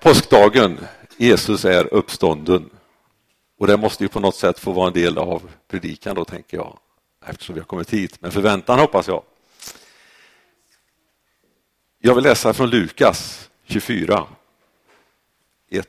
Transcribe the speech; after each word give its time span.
Påskdagen, 0.00 0.78
Jesus 1.16 1.64
är 1.64 1.94
uppstånden. 1.94 2.70
Och 3.58 3.66
det 3.66 3.76
måste 3.76 4.04
ju 4.04 4.08
på 4.08 4.20
något 4.20 4.36
sätt 4.36 4.58
få 4.58 4.72
vara 4.72 4.86
en 4.86 4.92
del 4.92 5.18
av 5.18 5.50
predikan 5.68 6.16
då, 6.16 6.24
tänker 6.24 6.56
jag, 6.56 6.78
eftersom 7.26 7.54
vi 7.54 7.60
har 7.60 7.66
kommit 7.66 7.90
hit. 7.90 8.16
Men 8.20 8.30
förväntan 8.30 8.78
hoppas 8.78 9.08
jag. 9.08 9.22
Jag 11.98 12.14
vill 12.14 12.24
läsa 12.24 12.52
från 12.52 12.70
Lukas 12.70 13.50
24, 13.64 14.26
1 15.70 15.88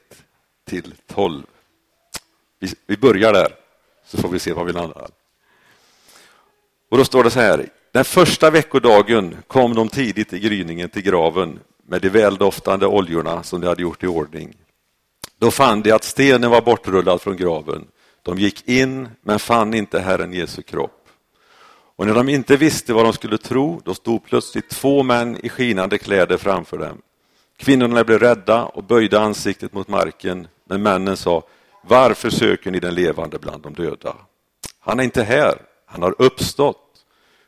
till 0.66 0.94
12. 1.08 1.44
Vi 2.86 2.98
börjar 2.98 3.34
där, 3.34 3.56
så 4.06 4.18
får 4.18 4.30
vi 4.30 4.40
se 4.40 4.54
var 4.54 4.64
vi 4.64 4.72
landar. 4.72 5.10
Och 6.90 6.98
då 6.98 7.06
står 7.06 7.24
det 7.24 7.32
så 7.32 7.40
här. 7.40 7.70
Den 7.92 8.06
första 8.06 8.50
veckodagen 8.50 9.38
kom 9.48 9.76
de 9.76 9.90
tidigt 9.90 10.34
i 10.34 10.40
gryningen 10.40 10.90
till 10.90 11.02
graven 11.02 11.60
med 11.90 12.02
de 12.02 12.10
väldoftande 12.10 12.88
oljorna 12.88 13.44
som 13.44 13.62
de 13.62 13.68
hade 13.68 13.82
gjort 13.82 14.04
i 14.04 14.08
ordning. 14.08 14.56
Då 15.40 15.52
fann 15.52 15.82
de 15.82 15.92
att 15.92 16.04
stenen 16.04 16.52
var 16.52 16.62
bortrullad 16.62 17.22
från 17.22 17.38
graven. 17.38 17.88
De 18.24 18.38
gick 18.38 18.68
in 18.68 19.10
men 19.22 19.40
fann 19.40 19.74
inte 19.74 20.00
Herren 20.00 20.34
Jesu 20.34 20.62
kropp. 20.62 21.08
Och 21.96 22.08
när 22.08 22.14
de 22.14 22.30
inte 22.30 22.58
visste 22.58 22.94
vad 22.94 23.06
de 23.06 23.14
skulle 23.14 23.38
tro, 23.38 23.82
då 23.86 23.94
stod 23.94 24.26
plötsligt 24.26 24.70
två 24.70 25.04
män 25.04 25.38
i 25.46 25.50
skinande 25.50 25.98
kläder 25.98 26.38
framför 26.38 26.78
dem. 26.78 27.02
Kvinnorna 27.58 28.04
blev 28.04 28.20
rädda 28.20 28.66
och 28.66 28.84
böjde 28.84 29.20
ansiktet 29.20 29.74
mot 29.74 29.88
marken, 29.88 30.48
men 30.66 30.84
männen 30.84 31.18
sa, 31.18 31.44
varför 31.84 32.30
söker 32.30 32.72
ni 32.72 32.80
den 32.80 32.96
levande 32.96 33.40
bland 33.40 33.64
de 33.64 33.74
döda? 33.74 34.16
Han 34.80 35.00
är 35.00 35.04
inte 35.04 35.24
här, 35.24 35.62
han 35.86 36.02
har 36.02 36.16
uppstått. 36.18 36.86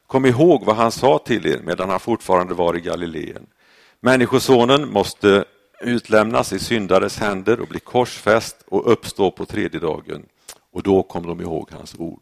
Kom 0.08 0.26
ihåg 0.26 0.66
vad 0.66 0.76
han 0.76 0.92
sa 0.92 1.18
till 1.18 1.48
er 1.48 1.62
medan 1.64 1.90
han 1.90 2.00
fortfarande 2.00 2.54
var 2.54 2.78
i 2.78 2.82
Galileen. 2.82 3.48
Människosonen 4.04 4.90
måste 4.90 5.46
utlämnas 5.82 6.54
i 6.54 6.60
syndares 6.60 7.18
händer 7.18 7.60
och 7.60 7.68
bli 7.68 7.80
korsfäst 7.80 8.58
och 8.68 8.92
uppstå 8.92 9.32
på 9.32 9.46
tredje 9.46 9.80
dagen. 9.80 10.26
Och 10.74 10.84
då 10.84 11.04
kom 11.04 11.28
de 11.28 11.42
ihåg 11.42 11.70
hans 11.72 11.96
ord. 12.00 12.22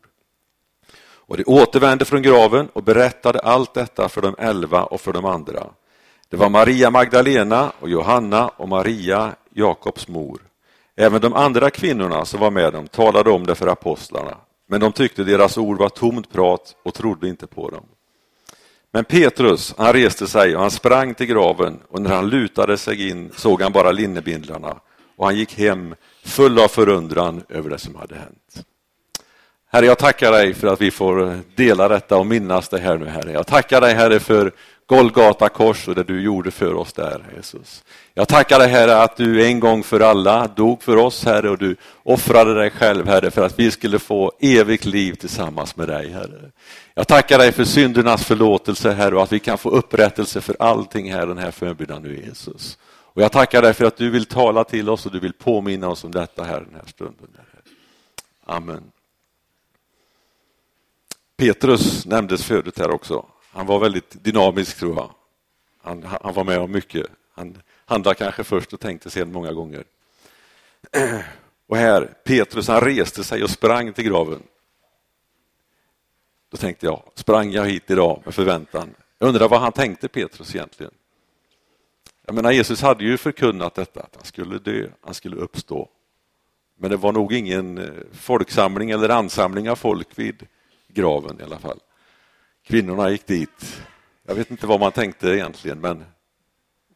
Och 1.01 1.37
de 1.37 1.43
återvände 1.47 2.05
från 2.05 2.21
graven 2.21 2.69
och 2.73 2.83
berättade 2.83 3.39
allt 3.39 3.73
detta 3.73 4.09
för 4.09 4.21
de 4.21 4.35
elva 4.37 4.83
och 4.83 5.01
för 5.01 5.13
de 5.13 5.25
andra. 5.25 5.67
Det 6.29 6.37
var 6.37 6.49
Maria 6.49 6.89
Magdalena 6.89 7.71
och 7.79 7.89
Johanna 7.89 8.47
och 8.47 8.69
Maria, 8.69 9.35
Jakobs 9.53 10.07
mor. 10.07 10.41
Även 10.95 11.21
de 11.21 11.33
andra 11.33 11.69
kvinnorna 11.69 12.25
som 12.25 12.39
var 12.39 12.51
med 12.51 12.73
dem 12.73 12.87
talade 12.87 13.31
om 13.31 13.45
det 13.45 13.55
för 13.55 13.67
apostlarna, 13.67 14.37
men 14.67 14.79
de 14.79 14.91
tyckte 14.91 15.23
deras 15.23 15.57
ord 15.57 15.77
var 15.77 15.89
tomt 15.89 16.31
prat 16.31 16.75
och 16.83 16.93
trodde 16.93 17.29
inte 17.29 17.47
på 17.47 17.69
dem. 17.69 17.85
Men 18.91 19.05
Petrus, 19.05 19.73
han 19.77 19.93
reste 19.93 20.27
sig 20.27 20.55
och 20.55 20.61
han 20.61 20.71
sprang 20.71 21.13
till 21.13 21.27
graven 21.27 21.79
och 21.89 22.01
när 22.01 22.15
han 22.15 22.29
lutade 22.29 22.77
sig 22.77 23.09
in 23.09 23.31
såg 23.35 23.61
han 23.61 23.71
bara 23.71 23.91
linnebindlarna 23.91 24.79
och 25.15 25.25
han 25.25 25.35
gick 25.35 25.57
hem 25.57 25.95
full 26.23 26.59
av 26.59 26.67
förundran 26.67 27.43
över 27.49 27.69
det 27.69 27.77
som 27.77 27.95
hade 27.95 28.15
hänt. 28.15 28.65
Herre, 29.71 29.85
jag 29.85 29.97
tackar 29.97 30.31
dig 30.31 30.53
för 30.53 30.67
att 30.67 30.81
vi 30.81 30.91
får 30.91 31.39
dela 31.55 31.87
detta 31.87 32.17
och 32.17 32.25
minnas 32.25 32.69
det 32.69 32.79
här 32.79 32.97
nu, 32.97 33.05
Herre. 33.05 33.31
Jag 33.31 33.47
tackar 33.47 33.81
dig, 33.81 33.93
Herre, 33.93 34.19
för 34.19 34.51
Golgata 34.89 35.49
kors 35.49 35.87
och 35.87 35.95
det 35.95 36.03
du 36.03 36.21
gjorde 36.21 36.51
för 36.51 36.73
oss 36.73 36.93
där, 36.93 37.25
Jesus. 37.35 37.83
Jag 38.13 38.27
tackar 38.27 38.59
dig, 38.59 38.67
Herre, 38.67 39.01
att 39.01 39.17
du 39.17 39.45
en 39.45 39.59
gång 39.59 39.83
för 39.83 39.99
alla 39.99 40.47
dog 40.47 40.83
för 40.83 40.97
oss, 40.97 41.25
Herre, 41.25 41.49
och 41.49 41.57
du 41.57 41.75
offrade 42.03 42.53
dig 42.53 42.69
själv, 42.69 43.07
Herre, 43.07 43.31
för 43.31 43.45
att 43.45 43.59
vi 43.59 43.71
skulle 43.71 43.99
få 43.99 44.31
evigt 44.39 44.85
liv 44.85 45.13
tillsammans 45.13 45.75
med 45.75 45.87
dig, 45.87 46.11
Herre. 46.11 46.51
Jag 46.93 47.07
tackar 47.07 47.37
dig 47.37 47.51
för 47.51 47.63
syndernas 47.63 48.25
förlåtelse, 48.25 48.91
Herre, 48.91 49.15
och 49.15 49.23
att 49.23 49.31
vi 49.31 49.39
kan 49.39 49.57
få 49.57 49.69
upprättelse 49.69 50.41
för 50.41 50.55
allting 50.59 51.13
här 51.13 51.27
den 51.27 51.37
här 51.37 51.51
förmiddagen 51.51 52.03
nu, 52.03 52.23
Jesus. 52.25 52.77
Och 52.87 53.21
jag 53.21 53.31
tackar 53.31 53.61
dig 53.61 53.73
för 53.73 53.85
att 53.85 53.97
du 53.97 54.09
vill 54.09 54.25
tala 54.25 54.63
till 54.63 54.89
oss 54.89 55.05
och 55.05 55.11
du 55.11 55.19
vill 55.19 55.33
påminna 55.33 55.87
oss 55.87 56.03
om 56.03 56.11
detta 56.11 56.43
här 56.43 56.59
den 56.59 56.75
här 56.75 56.87
stunden. 56.87 57.27
Herre. 57.37 57.63
Amen. 58.45 58.83
Petrus 61.37 62.05
nämndes 62.05 62.43
förut 62.43 62.79
här 62.79 62.91
också. 62.91 63.25
Han 63.59 63.67
var 63.67 63.79
väldigt 63.79 64.23
dynamisk 64.23 64.77
tror 64.77 64.95
jag. 64.95 65.11
Han, 65.81 66.03
han 66.21 66.33
var 66.33 66.43
med 66.43 66.59
om 66.59 66.71
mycket. 66.71 67.07
Han 67.33 67.61
handlade 67.85 68.15
kanske 68.15 68.43
först 68.43 68.73
och 68.73 68.79
tänkte 68.79 69.09
sen 69.09 69.31
många 69.31 69.53
gånger. 69.53 69.83
Och 71.67 71.77
här, 71.77 72.13
Petrus 72.23 72.67
han 72.67 72.81
reste 72.81 73.23
sig 73.23 73.43
och 73.43 73.49
sprang 73.49 73.93
till 73.93 74.03
graven. 74.03 74.43
Då 76.49 76.57
tänkte 76.57 76.85
jag, 76.85 77.03
sprang 77.15 77.51
jag 77.51 77.65
hit 77.65 77.91
idag 77.91 78.21
med 78.25 78.33
förväntan? 78.33 78.95
Jag 79.17 79.27
undrar 79.27 79.49
vad 79.49 79.61
han 79.61 79.71
tänkte 79.71 80.07
Petrus 80.07 80.55
egentligen? 80.55 80.93
Jag 82.25 82.35
menar, 82.35 82.51
Jesus 82.51 82.81
hade 82.81 83.03
ju 83.03 83.17
förkunnat 83.17 83.75
detta, 83.75 83.99
att 83.99 84.15
han 84.15 84.25
skulle 84.25 84.59
dö, 84.59 84.87
han 85.01 85.13
skulle 85.13 85.35
uppstå. 85.35 85.89
Men 86.77 86.91
det 86.91 86.97
var 86.97 87.11
nog 87.11 87.33
ingen 87.33 87.77
eh, 87.77 87.89
folksamling 88.11 88.91
eller 88.91 89.09
ansamling 89.09 89.69
av 89.69 89.75
folk 89.75 90.07
vid 90.15 90.47
graven 90.87 91.39
i 91.39 91.43
alla 91.43 91.59
fall. 91.59 91.79
Kvinnorna 92.69 93.09
gick 93.09 93.27
dit. 93.27 93.81
Jag 94.23 94.35
vet 94.35 94.51
inte 94.51 94.67
vad 94.67 94.79
man 94.79 94.91
tänkte 94.91 95.29
egentligen, 95.29 95.79
men 95.79 96.05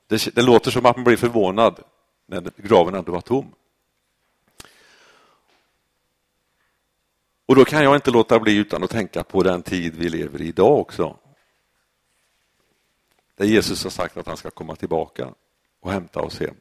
det, 0.08 0.36
det 0.36 0.42
låter 0.42 0.72
som 0.72 0.86
att 0.86 0.96
man 0.96 1.04
blir 1.04 1.18
förvånad 1.18 1.84
när 2.26 2.52
graven 2.58 2.96
ändå 2.96 3.12
var 3.12 3.22
tom. 3.22 3.54
Och 7.46 7.56
då 7.56 7.66
kan 7.66 7.84
jag 7.84 7.96
inte 7.96 8.12
låta 8.12 8.40
bli 8.40 8.56
utan 8.56 8.84
att 8.84 8.90
tänka 8.90 9.24
på 9.24 9.44
den 9.44 9.64
tid 9.64 9.96
vi 9.96 10.10
lever 10.10 10.42
i 10.42 10.48
idag 10.48 10.80
också. 10.80 11.18
Där 13.36 13.46
Jesus 13.46 13.84
har 13.84 13.92
sagt 13.92 14.18
att 14.18 14.28
han 14.28 14.38
ska 14.38 14.50
komma 14.50 14.76
tillbaka 14.76 15.34
och 15.80 15.92
hämta 15.92 16.22
oss 16.22 16.40
hem. 16.40 16.56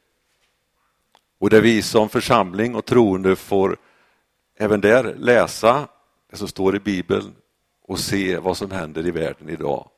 Och 1.37 1.49
där 1.49 1.61
vi 1.61 1.81
som 1.81 2.09
församling 2.09 2.75
och 2.75 2.85
troende 2.85 3.35
får 3.35 3.77
även 4.57 4.81
där 4.81 5.15
läsa 5.15 5.87
det 6.29 6.37
som 6.37 6.47
står 6.47 6.75
i 6.75 6.79
Bibeln 6.79 7.35
och 7.83 7.99
se 7.99 8.37
vad 8.37 8.57
som 8.57 8.71
händer 8.71 9.07
i 9.07 9.11
världen 9.11 9.49
idag. 9.49 9.89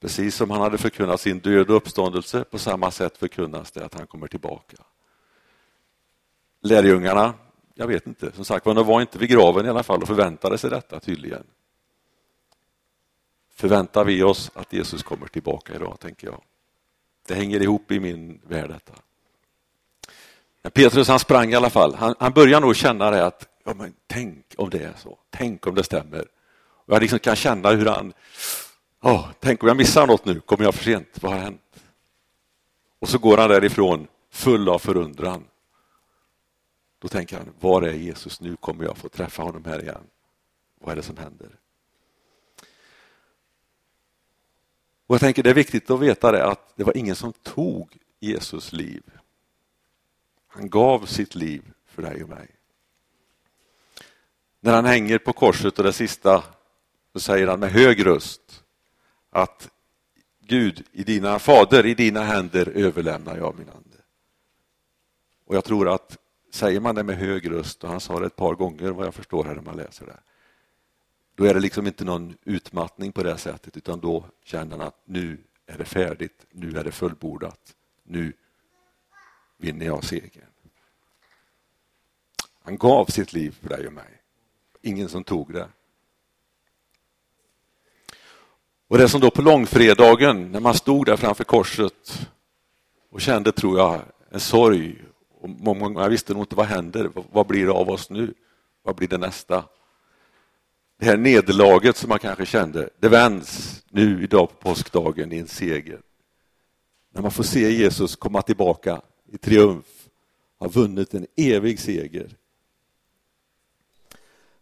Precis 0.00 0.36
som 0.36 0.50
han 0.50 0.60
hade 0.60 0.78
förkunnat 0.78 1.20
sin 1.20 1.38
död 1.38 1.70
och 1.70 1.76
uppståndelse, 1.76 2.44
på 2.44 2.58
samma 2.58 2.90
sätt 2.90 3.16
förkunnas 3.16 3.70
det 3.70 3.84
att 3.84 3.94
han 3.94 4.06
kommer 4.06 4.26
tillbaka. 4.26 4.76
Lärjungarna, 6.60 7.34
jag 7.74 7.86
vet 7.86 8.06
inte, 8.06 8.32
som 8.32 8.44
sagt 8.44 8.64
de 8.64 8.86
var 8.86 9.00
inte 9.00 9.18
vid 9.18 9.30
graven 9.30 9.66
i 9.66 9.68
alla 9.68 9.82
fall 9.82 10.02
och 10.02 10.08
förväntade 10.08 10.58
sig 10.58 10.70
detta 10.70 11.00
tydligen. 11.00 11.44
Förväntar 13.54 14.04
vi 14.04 14.22
oss 14.22 14.50
att 14.54 14.72
Jesus 14.72 15.02
kommer 15.02 15.26
tillbaka 15.26 15.74
idag, 15.74 16.00
tänker 16.00 16.26
jag. 16.26 16.42
Det 17.26 17.34
hänger 17.34 17.62
ihop 17.62 17.90
i 17.90 18.00
min 18.00 18.40
värld 18.44 18.70
detta. 18.70 18.92
Men 20.62 20.72
Petrus 20.72 21.08
han 21.08 21.18
sprang 21.18 21.52
i 21.52 21.54
alla 21.54 21.70
fall. 21.70 21.94
Han, 21.94 22.14
han 22.18 22.32
börjar 22.32 22.60
nog 22.60 22.76
känna 22.76 23.10
det 23.10 23.26
att 23.26 23.48
ja, 23.66 23.74
men 23.74 23.94
tänk 24.06 24.54
om 24.56 24.70
det 24.70 24.84
är 24.84 24.94
så. 24.96 25.18
Tänk 25.30 25.66
om 25.66 25.74
det 25.74 25.84
stämmer. 25.84 26.28
Och 26.58 26.94
jag 26.94 27.00
liksom 27.00 27.18
kan 27.18 27.36
känna 27.36 27.70
hur 27.70 27.86
han, 27.86 28.12
oh, 29.00 29.28
tänk 29.40 29.62
om 29.62 29.68
jag 29.68 29.76
missar 29.76 30.06
något 30.06 30.24
nu, 30.24 30.40
kommer 30.40 30.64
jag 30.64 30.74
för 30.74 30.84
sent, 30.84 31.08
vad 31.20 31.32
har 31.32 31.38
hänt? 31.38 31.84
Och 32.98 33.08
så 33.08 33.18
går 33.18 33.38
han 33.38 33.50
därifrån 33.50 34.08
full 34.30 34.68
av 34.68 34.78
förundran. 34.78 35.44
Då 36.98 37.08
tänker 37.08 37.36
han, 37.36 37.54
var 37.60 37.82
är 37.82 37.92
Jesus 37.92 38.40
nu? 38.40 38.56
Kommer 38.56 38.84
jag 38.84 38.96
få 38.96 39.08
träffa 39.08 39.42
honom 39.42 39.64
här 39.64 39.82
igen? 39.82 40.06
Vad 40.80 40.92
är 40.92 40.96
det 40.96 41.02
som 41.02 41.16
händer? 41.16 41.50
Och 45.06 45.14
jag 45.14 45.20
tänker 45.20 45.42
Det 45.42 45.50
är 45.50 45.54
viktigt 45.54 45.90
att 45.90 46.00
veta 46.00 46.32
det 46.32 46.44
att 46.44 46.76
det 46.76 46.84
var 46.84 46.96
ingen 46.96 47.16
som 47.16 47.32
tog 47.32 47.98
Jesus 48.20 48.72
liv. 48.72 49.02
Han 50.46 50.70
gav 50.70 51.06
sitt 51.06 51.34
liv 51.34 51.72
för 51.86 52.02
dig 52.02 52.22
och 52.22 52.28
mig. 52.28 52.55
När 54.66 54.72
han 54.72 54.84
hänger 54.84 55.18
på 55.18 55.32
korset 55.32 55.78
och 55.78 55.84
det 55.84 55.92
sista 55.92 56.44
så 57.12 57.20
säger 57.20 57.46
han 57.46 57.60
med 57.60 57.70
hög 57.70 58.06
röst 58.06 58.64
att 59.30 59.70
Gud, 60.40 60.86
i 60.92 61.04
dina 61.04 61.38
fader, 61.38 61.86
i 61.86 61.94
dina 61.94 62.22
händer 62.22 62.68
överlämnar 62.68 63.36
jag 63.36 63.58
min 63.58 63.68
ande. 63.68 63.98
Och 65.44 65.56
jag 65.56 65.64
tror 65.64 65.88
att 65.94 66.18
säger 66.52 66.80
man 66.80 66.94
det 66.94 67.02
med 67.02 67.16
hög 67.16 67.50
röst, 67.50 67.84
och 67.84 67.90
han 67.90 68.00
sa 68.00 68.20
det 68.20 68.26
ett 68.26 68.36
par 68.36 68.54
gånger 68.54 68.90
vad 68.90 69.06
jag 69.06 69.14
förstår 69.14 69.44
här 69.44 69.54
när 69.54 69.62
man 69.62 69.76
läser 69.76 70.06
det, 70.06 70.20
då 71.34 71.44
är 71.44 71.54
det 71.54 71.60
liksom 71.60 71.86
inte 71.86 72.04
någon 72.04 72.36
utmattning 72.44 73.12
på 73.12 73.22
det 73.22 73.38
sättet 73.38 73.76
utan 73.76 74.00
då 74.00 74.24
känner 74.44 74.78
han 74.78 74.86
att 74.86 75.00
nu 75.04 75.38
är 75.66 75.78
det 75.78 75.84
färdigt, 75.84 76.46
nu 76.50 76.78
är 76.78 76.84
det 76.84 76.92
fullbordat, 76.92 77.74
nu 78.02 78.32
vinner 79.56 79.86
jag 79.86 80.04
segern. 80.04 80.50
Han 82.62 82.78
gav 82.78 83.06
sitt 83.06 83.32
liv 83.32 83.56
för 83.60 83.68
dig 83.68 83.86
och 83.86 83.92
mig 83.92 84.15
ingen 84.86 85.08
som 85.08 85.24
tog 85.24 85.52
det. 85.52 85.68
Och 88.88 88.98
det 88.98 89.08
som 89.08 89.20
då 89.20 89.30
på 89.30 89.42
långfredagen, 89.42 90.52
när 90.52 90.60
man 90.60 90.74
stod 90.74 91.06
där 91.06 91.16
framför 91.16 91.44
korset 91.44 92.28
och 93.10 93.20
kände, 93.20 93.52
tror 93.52 93.78
jag, 93.78 94.00
en 94.30 94.40
sorg. 94.40 95.02
Och 95.40 95.48
många 95.48 96.08
visste 96.08 96.32
nog 96.32 96.42
inte 96.42 96.56
vad 96.56 96.66
händer, 96.66 97.10
vad 97.32 97.46
blir 97.46 97.66
det 97.66 97.72
av 97.72 97.90
oss 97.90 98.10
nu? 98.10 98.34
Vad 98.82 98.96
blir 98.96 99.08
det 99.08 99.18
nästa? 99.18 99.64
Det 100.98 101.06
här 101.06 101.16
nederlaget 101.16 101.96
som 101.96 102.08
man 102.08 102.18
kanske 102.18 102.46
kände, 102.46 102.90
det 103.00 103.08
vänds 103.08 103.82
nu 103.90 104.22
idag 104.22 104.48
på 104.48 104.54
påskdagen 104.68 105.32
i 105.32 105.38
en 105.38 105.48
seger. 105.48 106.00
när 107.14 107.22
man 107.22 107.30
får 107.30 107.44
se 107.44 107.70
Jesus 107.70 108.16
komma 108.16 108.42
tillbaka 108.42 109.00
i 109.32 109.38
triumf, 109.38 109.86
har 110.58 110.68
vunnit 110.68 111.14
en 111.14 111.26
evig 111.36 111.80
seger. 111.80 112.36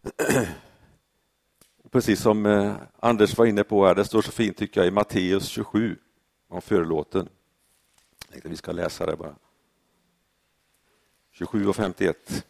Precis 1.91 2.21
som 2.21 2.45
eh, 2.45 2.75
Anders 2.99 3.37
var 3.37 3.45
inne 3.45 3.63
på 3.63 3.85
här, 3.85 3.95
det 3.95 4.05
står 4.05 4.21
så 4.21 4.31
fint 4.31 4.57
tycker 4.57 4.81
jag 4.81 4.87
i 4.87 4.91
Matteus 4.91 5.47
27 5.47 5.97
om 6.47 6.61
förlåten. 6.61 7.29
Jag 8.19 8.31
tänkte 8.31 8.49
vi 8.49 8.55
ska 8.55 8.71
läsa 8.71 9.05
det 9.05 9.15
bara. 9.15 9.35
27 11.31 11.67
och 11.67 11.75
51. 11.75 12.45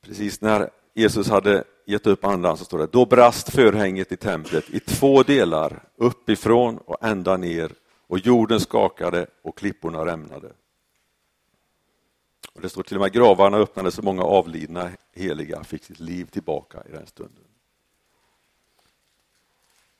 Precis 0.00 0.40
när 0.40 0.70
Jesus 0.94 1.28
hade 1.28 1.64
gett 1.86 2.06
upp 2.06 2.24
andan 2.24 2.56
så 2.56 2.64
står 2.64 2.78
det, 2.78 2.86
då 2.86 3.06
brast 3.06 3.52
förhänget 3.52 4.12
i 4.12 4.16
templet 4.16 4.70
i 4.70 4.80
två 4.80 5.22
delar, 5.22 5.82
uppifrån 5.96 6.78
och 6.78 7.04
ända 7.04 7.36
ner 7.36 7.72
och 8.06 8.18
jorden 8.18 8.60
skakade 8.60 9.26
och 9.42 9.58
klipporna 9.58 10.06
rämnade. 10.06 10.52
Och 12.56 12.62
det 12.62 12.68
står 12.68 12.82
till 12.82 12.96
och 12.96 13.00
med 13.00 13.12
gravarna 13.12 13.56
öppnades 13.56 13.94
så 13.94 14.02
många 14.02 14.22
avlidna 14.22 14.90
heliga 15.12 15.64
fick 15.64 15.84
sitt 15.84 16.00
liv 16.00 16.24
tillbaka 16.24 16.82
i 16.88 16.92
den 16.92 17.06
stunden. 17.06 17.44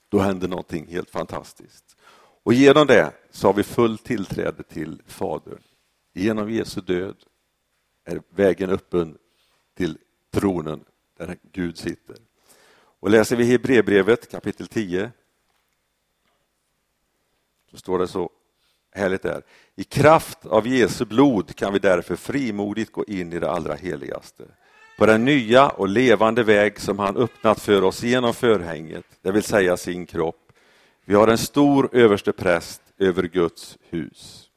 Då 0.08 0.18
hände 0.18 0.48
någonting 0.48 0.86
helt 0.86 1.10
fantastiskt. 1.10 1.96
Och 2.42 2.54
genom 2.54 2.86
det 2.86 3.12
så 3.30 3.48
har 3.48 3.54
vi 3.54 3.62
fullt 3.62 4.04
tillträde 4.04 4.62
till 4.62 5.02
Fadern. 5.06 5.62
Genom 6.12 6.50
Jesu 6.50 6.80
död 6.80 7.16
är 8.04 8.22
vägen 8.28 8.70
öppen 8.70 9.18
till 9.74 9.98
tronen 10.30 10.84
där 11.16 11.38
Gud 11.52 11.78
sitter. 11.78 12.16
Och 13.00 13.10
läser 13.10 13.36
vi 13.36 13.44
Hebreerbrevet 13.44 14.30
kapitel 14.30 14.66
10 14.66 15.10
så 17.70 17.76
står 17.76 17.98
det 17.98 18.08
så 18.08 18.30
härligt 18.96 19.22
där. 19.22 19.42
I 19.76 19.84
kraft 19.84 20.46
av 20.46 20.66
Jesu 20.66 21.04
blod 21.04 21.56
kan 21.56 21.72
vi 21.72 21.78
därför 21.78 22.16
frimodigt 22.16 22.92
gå 22.92 23.04
in 23.04 23.32
i 23.32 23.38
det 23.38 23.50
allra 23.50 23.74
heligaste. 23.74 24.44
På 24.98 25.06
den 25.06 25.24
nya 25.24 25.68
och 25.68 25.88
levande 25.88 26.42
väg 26.42 26.80
som 26.80 26.98
han 26.98 27.16
öppnat 27.16 27.60
för 27.60 27.84
oss 27.84 28.02
genom 28.02 28.34
förhänget, 28.34 29.04
det 29.22 29.32
vill 29.32 29.42
säga 29.42 29.76
sin 29.76 30.06
kropp. 30.06 30.52
Vi 31.04 31.14
har 31.14 31.28
en 31.28 31.38
stor 31.38 31.88
överste 31.92 32.32
präst 32.32 32.82
över 32.98 33.22
Guds 33.22 33.78
hus. 33.88 34.50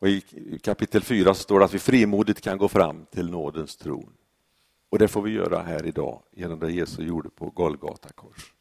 Och 0.00 0.08
I 0.08 0.20
kapitel 0.62 1.02
4 1.02 1.34
står 1.34 1.58
det 1.58 1.64
att 1.64 1.74
vi 1.74 1.78
frimodigt 1.78 2.40
kan 2.40 2.58
gå 2.58 2.68
fram 2.68 3.06
till 3.06 3.30
nådens 3.30 3.76
tron. 3.76 4.12
Och 4.90 4.98
det 4.98 5.08
får 5.08 5.22
vi 5.22 5.30
göra 5.30 5.62
här 5.62 5.86
idag 5.86 6.22
genom 6.32 6.58
det 6.58 6.72
Jesus 6.72 6.98
gjorde 6.98 7.30
på 7.30 7.50
Golgata 7.50 8.08
kors. 8.08 8.55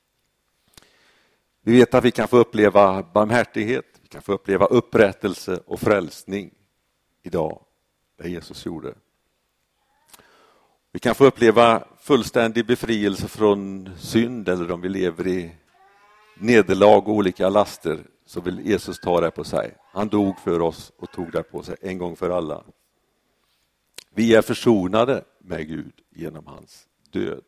Vi 1.67 1.77
vet 1.77 1.94
att 1.94 2.03
vi 2.03 2.12
kan 2.12 2.27
få 2.27 2.38
uppleva 2.38 3.03
barmhärtighet, 3.03 3.85
vi 4.01 4.07
kan 4.07 4.21
få 4.21 4.33
uppleva 4.33 4.65
upprättelse 4.65 5.59
och 5.65 5.79
frälsning 5.79 6.51
idag, 7.23 7.62
det 8.17 8.29
Jesus 8.29 8.65
gjorde. 8.65 8.94
Vi 10.91 11.00
kan 11.00 11.15
få 11.15 11.25
uppleva 11.25 11.83
fullständig 12.00 12.65
befrielse 12.65 13.27
från 13.27 13.89
synd 13.97 14.50
eller 14.50 14.71
om 14.71 14.81
vi 14.81 14.89
lever 14.89 15.27
i 15.27 15.51
nederlag 16.38 16.97
och 16.97 17.13
olika 17.13 17.50
laster 17.50 18.00
så 18.25 18.41
vill 18.41 18.65
Jesus 18.65 19.00
ta 19.00 19.21
det 19.21 19.31
på 19.31 19.44
sig. 19.44 19.75
Han 19.94 20.07
dog 20.07 20.39
för 20.39 20.62
oss 20.62 20.91
och 20.97 21.12
tog 21.12 21.31
det 21.31 21.44
på 21.44 21.63
sig 21.63 21.75
en 21.81 21.97
gång 21.97 22.15
för 22.15 22.29
alla. 22.29 22.63
Vi 24.13 24.35
är 24.35 24.41
försonade 24.41 25.23
med 25.39 25.67
Gud 25.67 25.94
genom 26.09 26.47
hans 26.47 26.88
död. 27.12 27.44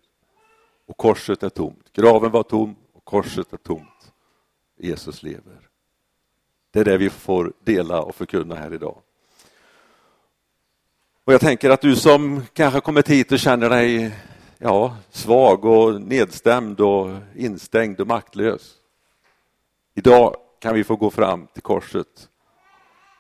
Och 0.87 0.97
korset 0.97 1.43
är 1.43 1.49
tomt. 1.49 1.93
Graven 1.93 2.31
var 2.31 2.43
tom 2.43 2.75
och 2.93 3.05
korset 3.05 3.53
är 3.53 3.57
tomt. 3.57 3.96
Jesus 4.77 5.23
lever. 5.23 5.69
Det 6.71 6.79
är 6.79 6.85
det 6.85 6.97
vi 6.97 7.09
får 7.09 7.53
dela 7.59 8.01
och 8.01 8.15
förkunna 8.15 8.55
här 8.55 8.73
idag. 8.73 9.01
Och 11.23 11.33
Jag 11.33 11.41
tänker 11.41 11.69
att 11.69 11.81
du 11.81 11.95
som 11.95 12.43
kanske 12.53 12.81
kommit 12.81 13.09
hit 13.09 13.31
och 13.31 13.39
känner 13.39 13.69
dig 13.69 14.15
ja, 14.57 14.97
svag 15.09 15.65
och 15.65 16.01
nedstämd 16.01 16.79
och 16.79 17.09
instängd 17.35 18.01
och 18.01 18.07
maktlös. 18.07 18.73
Idag 19.95 20.35
kan 20.59 20.75
vi 20.75 20.83
få 20.83 20.95
gå 20.95 21.09
fram 21.09 21.47
till 21.47 21.61
korset 21.61 22.29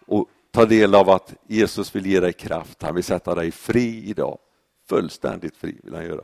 och 0.05 0.27
ta 0.51 0.65
del 0.65 0.95
av 0.95 1.09
att 1.09 1.33
Jesus 1.47 1.95
vill 1.95 2.05
ge 2.05 2.19
dig 2.19 2.33
kraft. 2.33 2.81
Han 2.81 2.95
vill 2.95 3.03
sätta 3.03 3.35
dig 3.35 3.51
fri 3.51 4.09
idag. 4.09 4.39
Fullständigt 4.89 5.57
fri 5.57 5.79
vill 5.83 5.93
han 5.93 6.05
göra. 6.05 6.23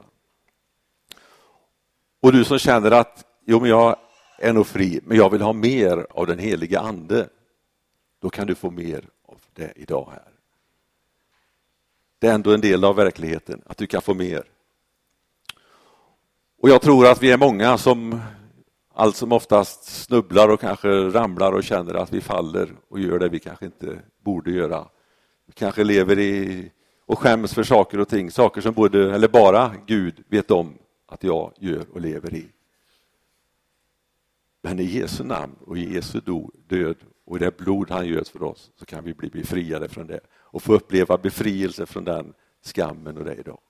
Och 2.21 2.31
du 2.31 2.43
som 2.43 2.59
känner 2.59 2.91
att 2.91 3.25
jo, 3.45 3.59
men 3.59 3.69
jag 3.69 3.95
är 4.37 4.53
nog 4.53 4.67
fri, 4.67 4.99
men 5.03 5.17
jag 5.17 5.29
vill 5.29 5.41
ha 5.41 5.53
mer 5.53 6.07
av 6.09 6.27
den 6.27 6.39
heliga 6.39 6.79
ande. 6.79 7.29
Då 8.21 8.29
kan 8.29 8.47
du 8.47 8.55
få 8.55 8.71
mer 8.71 9.09
av 9.27 9.41
det 9.53 9.73
idag 9.75 10.09
här. 10.11 10.31
Det 12.19 12.27
är 12.27 12.33
ändå 12.33 12.53
en 12.53 12.61
del 12.61 12.83
av 12.83 12.95
verkligheten, 12.95 13.61
att 13.65 13.77
du 13.77 13.87
kan 13.87 14.01
få 14.01 14.13
mer. 14.13 14.43
Och 16.61 16.69
jag 16.69 16.81
tror 16.81 17.07
att 17.07 17.23
vi 17.23 17.31
är 17.31 17.37
många 17.37 17.77
som 17.77 18.21
allt 18.93 19.15
som 19.15 19.31
oftast 19.31 19.83
snubblar 19.83 20.49
och 20.49 20.59
kanske 20.59 20.87
ramlar 20.89 21.51
och 21.51 21.63
känner 21.63 21.93
att 21.93 22.13
vi 22.13 22.21
faller 22.21 22.69
och 22.89 22.99
gör 22.99 23.19
det 23.19 23.29
vi 23.29 23.39
kanske 23.39 23.65
inte 23.65 23.99
borde 24.23 24.51
göra. 24.51 24.87
Vi 25.45 25.53
kanske 25.53 25.83
lever 25.83 26.19
i 26.19 26.71
och 27.05 27.19
skäms 27.19 27.53
för 27.53 27.63
saker 27.63 27.99
och 27.99 28.09
ting, 28.09 28.31
saker 28.31 28.61
som 28.61 28.73
både, 28.73 29.15
eller 29.15 29.27
bara 29.27 29.71
Gud 29.85 30.23
vet 30.27 30.51
om 30.51 30.73
att 31.05 31.23
jag 31.23 31.53
gör 31.59 31.85
och 31.93 32.01
lever 32.01 32.33
i. 32.33 32.47
Men 34.65 34.79
i 34.79 34.83
Jesu 34.83 35.23
namn 35.23 35.55
och 35.65 35.77
i 35.77 35.93
Jesu 35.93 36.19
död 36.67 36.97
och 37.25 37.37
i 37.37 37.39
det 37.39 37.57
blod 37.57 37.89
han 37.89 38.07
göt 38.07 38.27
för 38.27 38.43
oss 38.43 38.71
så 38.75 38.85
kan 38.85 39.03
vi 39.03 39.13
bli 39.13 39.29
befriade 39.29 39.89
från 39.89 40.07
det 40.07 40.19
och 40.33 40.63
få 40.63 40.73
uppleva 40.73 41.17
befrielse 41.17 41.85
från 41.85 42.03
den 42.03 42.33
skammen 42.61 43.17
och 43.17 43.25
det 43.25 43.35
idag. 43.35 43.61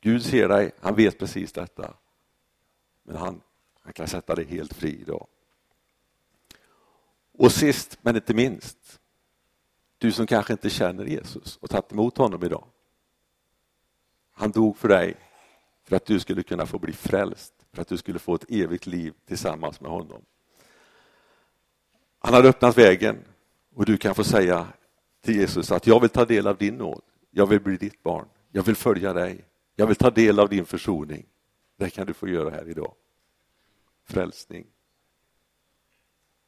Gud 0.00 0.24
ser 0.24 0.48
dig, 0.48 0.72
han 0.80 0.94
vet 0.94 1.18
precis 1.18 1.52
detta. 1.52 1.94
Men 3.02 3.16
han 3.16 3.40
han 3.90 3.92
kan 3.92 4.08
sätta 4.08 4.34
dig 4.34 4.44
helt 4.44 4.74
fri 4.74 5.00
idag. 5.00 5.26
Och 7.32 7.52
sist 7.52 7.98
men 8.02 8.16
inte 8.16 8.34
minst, 8.34 9.00
du 9.98 10.12
som 10.12 10.26
kanske 10.26 10.52
inte 10.52 10.70
känner 10.70 11.04
Jesus 11.04 11.56
och 11.56 11.70
tagit 11.70 11.92
emot 11.92 12.18
honom 12.18 12.44
idag. 12.44 12.64
Han 14.32 14.50
dog 14.50 14.76
för 14.76 14.88
dig 14.88 15.16
för 15.84 15.96
att 15.96 16.06
du 16.06 16.20
skulle 16.20 16.42
kunna 16.42 16.66
få 16.66 16.78
bli 16.78 16.92
frälst, 16.92 17.59
för 17.72 17.82
att 17.82 17.88
du 17.88 17.96
skulle 17.96 18.18
få 18.18 18.34
ett 18.34 18.50
evigt 18.50 18.86
liv 18.86 19.14
tillsammans 19.26 19.80
med 19.80 19.90
honom. 19.90 20.22
Han 22.18 22.34
har 22.34 22.44
öppnat 22.44 22.78
vägen 22.78 23.18
och 23.74 23.84
du 23.84 23.96
kan 23.96 24.14
få 24.14 24.24
säga 24.24 24.66
till 25.20 25.36
Jesus 25.36 25.72
att 25.72 25.86
jag 25.86 26.00
vill 26.00 26.10
ta 26.10 26.24
del 26.24 26.46
av 26.46 26.56
din 26.56 26.74
nåd. 26.74 27.02
Jag 27.30 27.46
vill 27.46 27.60
bli 27.60 27.76
ditt 27.76 28.02
barn. 28.02 28.26
Jag 28.52 28.62
vill 28.62 28.76
följa 28.76 29.12
dig. 29.12 29.44
Jag 29.76 29.86
vill 29.86 29.96
ta 29.96 30.10
del 30.10 30.40
av 30.40 30.48
din 30.48 30.66
försoning. 30.66 31.26
Det 31.76 31.90
kan 31.90 32.06
du 32.06 32.14
få 32.14 32.28
göra 32.28 32.50
här 32.50 32.68
idag 32.68 32.94
frälsning. 34.10 34.66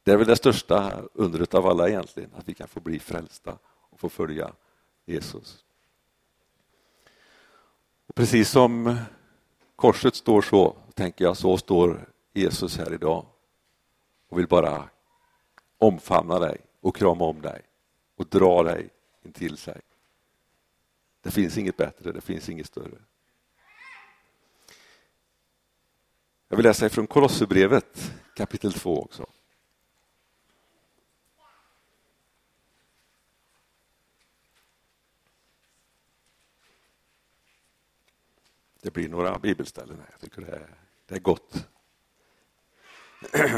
Det 0.03 0.11
är 0.11 0.17
väl 0.17 0.27
det 0.27 0.35
största 0.35 1.01
undret 1.13 1.53
av 1.53 1.67
alla 1.67 1.89
egentligen, 1.89 2.29
att 2.35 2.49
vi 2.49 2.53
kan 2.53 2.67
få 2.67 2.79
bli 2.79 2.99
frälsta 2.99 3.57
och 3.65 3.99
få 3.99 4.09
följa 4.09 4.53
Jesus. 5.05 5.63
Och 8.07 8.15
precis 8.15 8.49
som 8.49 8.95
korset 9.75 10.15
står 10.15 10.41
så, 10.41 10.77
tänker 10.93 11.25
jag, 11.25 11.37
så 11.37 11.57
står 11.57 12.09
Jesus 12.33 12.77
här 12.77 12.93
idag 12.93 13.25
och 14.29 14.39
vill 14.39 14.47
bara 14.47 14.89
omfamna 15.77 16.39
dig 16.39 16.61
och 16.81 16.95
krama 16.95 17.25
om 17.25 17.41
dig 17.41 17.61
och 18.15 18.25
dra 18.27 18.63
dig 18.63 18.89
in 19.23 19.33
till 19.33 19.57
sig. 19.57 19.81
Det 21.21 21.31
finns 21.31 21.57
inget 21.57 21.77
bättre, 21.77 22.11
det 22.11 22.21
finns 22.21 22.49
inget 22.49 22.67
större. 22.67 22.97
Jag 26.47 26.57
vill 26.57 26.65
läsa 26.65 26.85
ifrån 26.85 27.07
Kolosserbrevet 27.07 28.13
kapitel 28.35 28.73
2 28.73 29.01
också. 29.01 29.25
Det 38.81 38.91
blir 38.91 39.09
några 39.09 39.39
bibelställen 39.39 39.97
här. 39.99 40.07
Jag 40.11 40.19
tycker 40.19 40.41
det 40.41 40.51
är, 40.51 40.82
det 41.09 41.15
är 41.15 41.19
gott. 41.19 41.67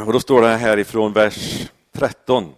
Och 0.05 0.13
då 0.13 0.19
står 0.19 0.41
det 0.41 0.47
här 0.47 0.77
ifrån 0.77 1.13
vers 1.13 1.69
13. 1.91 2.53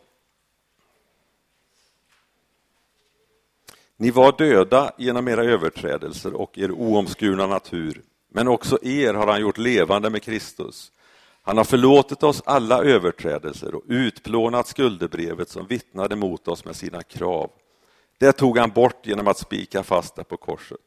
Ni 3.97 4.11
var 4.11 4.37
döda 4.37 4.91
genom 4.97 5.27
era 5.27 5.43
överträdelser 5.43 6.33
och 6.33 6.57
er 6.57 6.71
oomskurna 6.71 7.47
natur 7.47 8.01
men 8.37 8.47
också 8.47 8.79
er 8.83 9.13
har 9.13 9.27
han 9.27 9.41
gjort 9.41 9.57
levande 9.57 10.09
med 10.09 10.23
Kristus. 10.23 10.91
Han 11.41 11.57
har 11.57 11.63
förlåtit 11.63 12.23
oss 12.23 12.41
alla 12.45 12.83
överträdelser 12.83 13.75
och 13.75 13.83
utplånat 13.87 14.67
skuldebrevet 14.67 15.49
som 15.49 15.67
vittnade 15.67 16.15
mot 16.15 16.47
oss 16.47 16.65
med 16.65 16.75
sina 16.75 17.01
krav. 17.03 17.51
Det 18.17 18.31
tog 18.31 18.57
han 18.57 18.69
bort 18.69 19.05
genom 19.05 19.27
att 19.27 19.37
spika 19.37 19.83
fast 19.83 20.15
det 20.15 20.23
på 20.23 20.37
korset. 20.37 20.79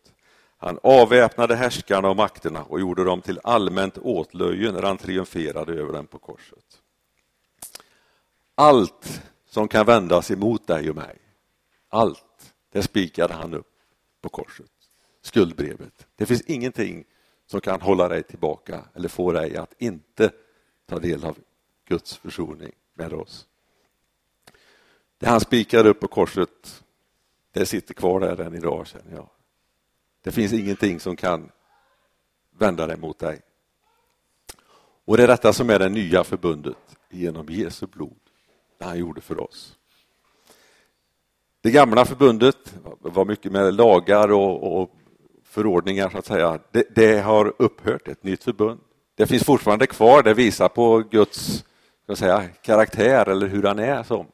Han 0.62 0.78
avväpnade 0.82 1.56
härskarna 1.56 2.08
och 2.08 2.16
makterna 2.16 2.62
och 2.62 2.80
gjorde 2.80 3.04
dem 3.04 3.20
till 3.20 3.40
allmänt 3.44 3.98
åtlöje 3.98 4.72
när 4.72 4.82
han 4.82 4.98
triumferade 4.98 5.72
över 5.72 5.92
dem 5.92 6.06
på 6.06 6.18
korset. 6.18 6.82
Allt 8.54 9.22
som 9.46 9.68
kan 9.68 9.86
vändas 9.86 10.30
emot 10.30 10.66
dig 10.66 10.90
och 10.90 10.96
mig, 10.96 11.18
allt, 11.88 12.54
det 12.72 12.82
spikade 12.82 13.34
han 13.34 13.54
upp 13.54 13.72
på 14.20 14.28
korset. 14.28 14.70
Skuldbrevet. 15.22 16.06
Det 16.16 16.26
finns 16.26 16.42
ingenting 16.42 17.04
som 17.46 17.60
kan 17.60 17.80
hålla 17.80 18.08
dig 18.08 18.22
tillbaka 18.22 18.84
eller 18.94 19.08
få 19.08 19.32
dig 19.32 19.56
att 19.56 19.74
inte 19.78 20.30
ta 20.86 20.98
del 20.98 21.24
av 21.24 21.38
Guds 21.84 22.16
försoning 22.16 22.72
med 22.94 23.12
oss. 23.12 23.46
Det 25.18 25.26
han 25.26 25.40
spikade 25.40 25.88
upp 25.88 26.00
på 26.00 26.08
korset, 26.08 26.82
det 27.52 27.66
sitter 27.66 27.94
kvar 27.94 28.20
där 28.20 28.40
än 28.40 28.54
idag 28.54 28.86
känner 28.86 29.14
jag. 29.14 29.28
Det 30.22 30.30
finns 30.30 30.52
ingenting 30.52 31.00
som 31.00 31.16
kan 31.16 31.50
vända 32.58 32.86
dig 32.86 32.96
mot 32.96 33.18
dig. 33.18 33.40
Och 35.04 35.16
det 35.16 35.22
är 35.22 35.26
detta 35.26 35.52
som 35.52 35.70
är 35.70 35.78
det 35.78 35.88
nya 35.88 36.24
förbundet 36.24 36.76
genom 37.10 37.46
Jesu 37.48 37.86
blod, 37.86 38.16
det 38.78 38.84
han 38.84 38.98
gjorde 38.98 39.20
för 39.20 39.40
oss. 39.40 39.76
Det 41.60 41.70
gamla 41.70 42.04
förbundet 42.04 42.74
var 43.00 43.24
mycket 43.24 43.52
med 43.52 43.74
lagar 43.74 44.32
och, 44.32 44.80
och 44.80 44.90
förordningar 45.44 46.10
så 46.10 46.18
att 46.18 46.26
säga. 46.26 46.60
Det, 46.70 46.94
det, 46.94 47.20
har 47.20 47.54
upphört, 47.58 48.08
ett 48.08 48.24
nytt 48.24 48.44
förbund. 48.44 48.80
Det 49.14 49.26
finns 49.26 49.44
fortfarande 49.44 49.86
kvar, 49.86 50.22
det 50.22 50.34
visar 50.34 50.68
på 50.68 50.98
Guds 50.98 51.64
ska 52.04 52.16
säga, 52.16 52.48
karaktär 52.48 53.28
eller 53.28 53.46
hur 53.46 53.62
han 53.62 53.78
är 53.78 54.02
som. 54.02 54.26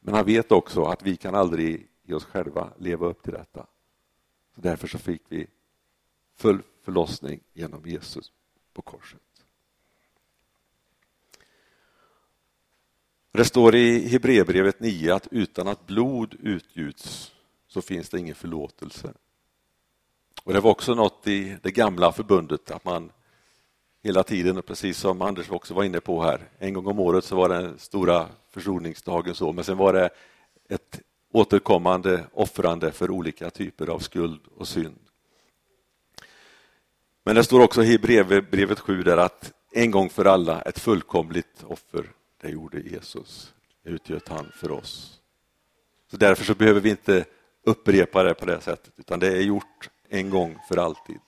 Men 0.00 0.14
han 0.14 0.24
vet 0.24 0.52
också 0.52 0.84
att 0.84 1.02
vi 1.02 1.16
kan 1.16 1.34
aldrig 1.34 1.86
i 2.06 2.12
oss 2.12 2.24
själva 2.24 2.68
leva 2.78 3.06
upp 3.06 3.22
till 3.22 3.32
detta. 3.32 3.66
Så 4.58 4.62
därför 4.62 4.88
så 4.88 4.98
fick 4.98 5.22
vi 5.28 5.46
full 6.36 6.62
förlossning 6.82 7.40
genom 7.52 7.86
Jesus 7.86 8.32
på 8.72 8.82
korset. 8.82 9.20
Det 13.30 13.44
står 13.44 13.74
i 13.74 14.08
Hebreerbrevet 14.08 14.80
9 14.80 15.14
att 15.14 15.28
utan 15.30 15.68
att 15.68 15.86
blod 15.86 16.36
utgjuts 16.42 17.32
så 17.68 17.82
finns 17.82 18.08
det 18.08 18.18
ingen 18.18 18.34
förlåtelse. 18.34 19.12
Och 20.44 20.52
Det 20.52 20.60
var 20.60 20.70
också 20.70 20.94
något 20.94 21.26
i 21.26 21.56
det 21.62 21.70
gamla 21.70 22.12
förbundet 22.12 22.70
att 22.70 22.84
man 22.84 23.12
hela 24.02 24.22
tiden, 24.22 24.62
precis 24.62 24.98
som 24.98 25.22
Anders 25.22 25.50
också 25.50 25.74
var 25.74 25.84
inne 25.84 26.00
på 26.00 26.22
här, 26.22 26.48
en 26.58 26.74
gång 26.74 26.86
om 26.86 26.98
året 26.98 27.24
så 27.24 27.36
var 27.36 27.48
det 27.48 27.54
den 27.54 27.78
stora 27.78 28.28
försoningsdagen 28.48 29.34
så, 29.34 29.52
men 29.52 29.64
sen 29.64 29.76
var 29.76 29.92
det 29.92 30.10
ett 30.68 31.00
återkommande 31.32 32.24
offrande 32.32 32.92
för 32.92 33.10
olika 33.10 33.50
typer 33.50 33.86
av 33.86 33.98
skuld 33.98 34.40
och 34.56 34.68
synd. 34.68 34.98
Men 37.24 37.34
det 37.34 37.44
står 37.44 37.60
också 37.60 37.84
i 37.84 37.98
brevet 37.98 38.80
7 38.80 39.02
där 39.02 39.16
att 39.16 39.52
en 39.72 39.90
gång 39.90 40.10
för 40.10 40.24
alla 40.24 40.62
ett 40.62 40.78
fullkomligt 40.78 41.64
offer, 41.66 42.10
det 42.40 42.48
gjorde 42.48 42.80
Jesus. 42.80 43.52
Det 43.82 43.90
utgöt 43.90 44.28
han 44.28 44.52
för 44.54 44.70
oss. 44.70 45.20
Så 46.10 46.16
Därför 46.16 46.44
så 46.44 46.54
behöver 46.54 46.80
vi 46.80 46.90
inte 46.90 47.24
upprepa 47.62 48.22
det 48.22 48.34
på 48.34 48.46
det 48.46 48.60
sättet, 48.60 48.92
utan 48.96 49.20
det 49.20 49.26
är 49.26 49.40
gjort 49.40 49.90
en 50.08 50.30
gång 50.30 50.58
för 50.68 50.76
alltid. 50.76 51.20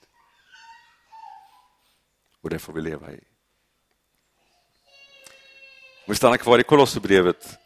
Och 2.41 2.49
det 2.49 2.59
får 2.59 2.73
vi 2.73 2.81
leva 2.81 3.11
i. 3.11 3.19
Om 6.05 6.07
vi 6.07 6.15
stannar 6.15 6.37
kvar 6.37 6.59
i 6.59 6.63
Kolosserbrevet 6.63 7.57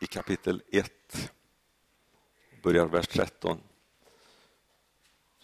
i 0.00 0.06
kapitel 0.06 0.62
1, 0.72 0.92
börjar 2.62 2.86
vers 2.86 3.08
13, 3.08 3.58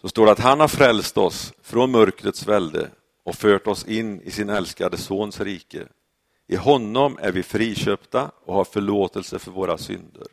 så 0.01 0.09
står 0.09 0.25
det 0.25 0.31
att 0.31 0.39
han 0.39 0.59
har 0.59 0.67
frälst 0.67 1.17
oss 1.17 1.53
från 1.61 1.91
mörkrets 1.91 2.47
välde 2.47 2.89
och 3.23 3.35
fört 3.35 3.67
oss 3.67 3.85
in 3.85 4.21
i 4.21 4.31
sin 4.31 4.49
älskade 4.49 4.97
Sons 4.97 5.39
rike. 5.39 5.87
I 6.47 6.55
honom 6.55 7.17
är 7.21 7.31
vi 7.31 7.43
friköpta 7.43 8.31
och 8.45 8.53
har 8.53 8.63
förlåtelse 8.63 9.39
för 9.39 9.51
våra 9.51 9.77
synder. 9.77 10.27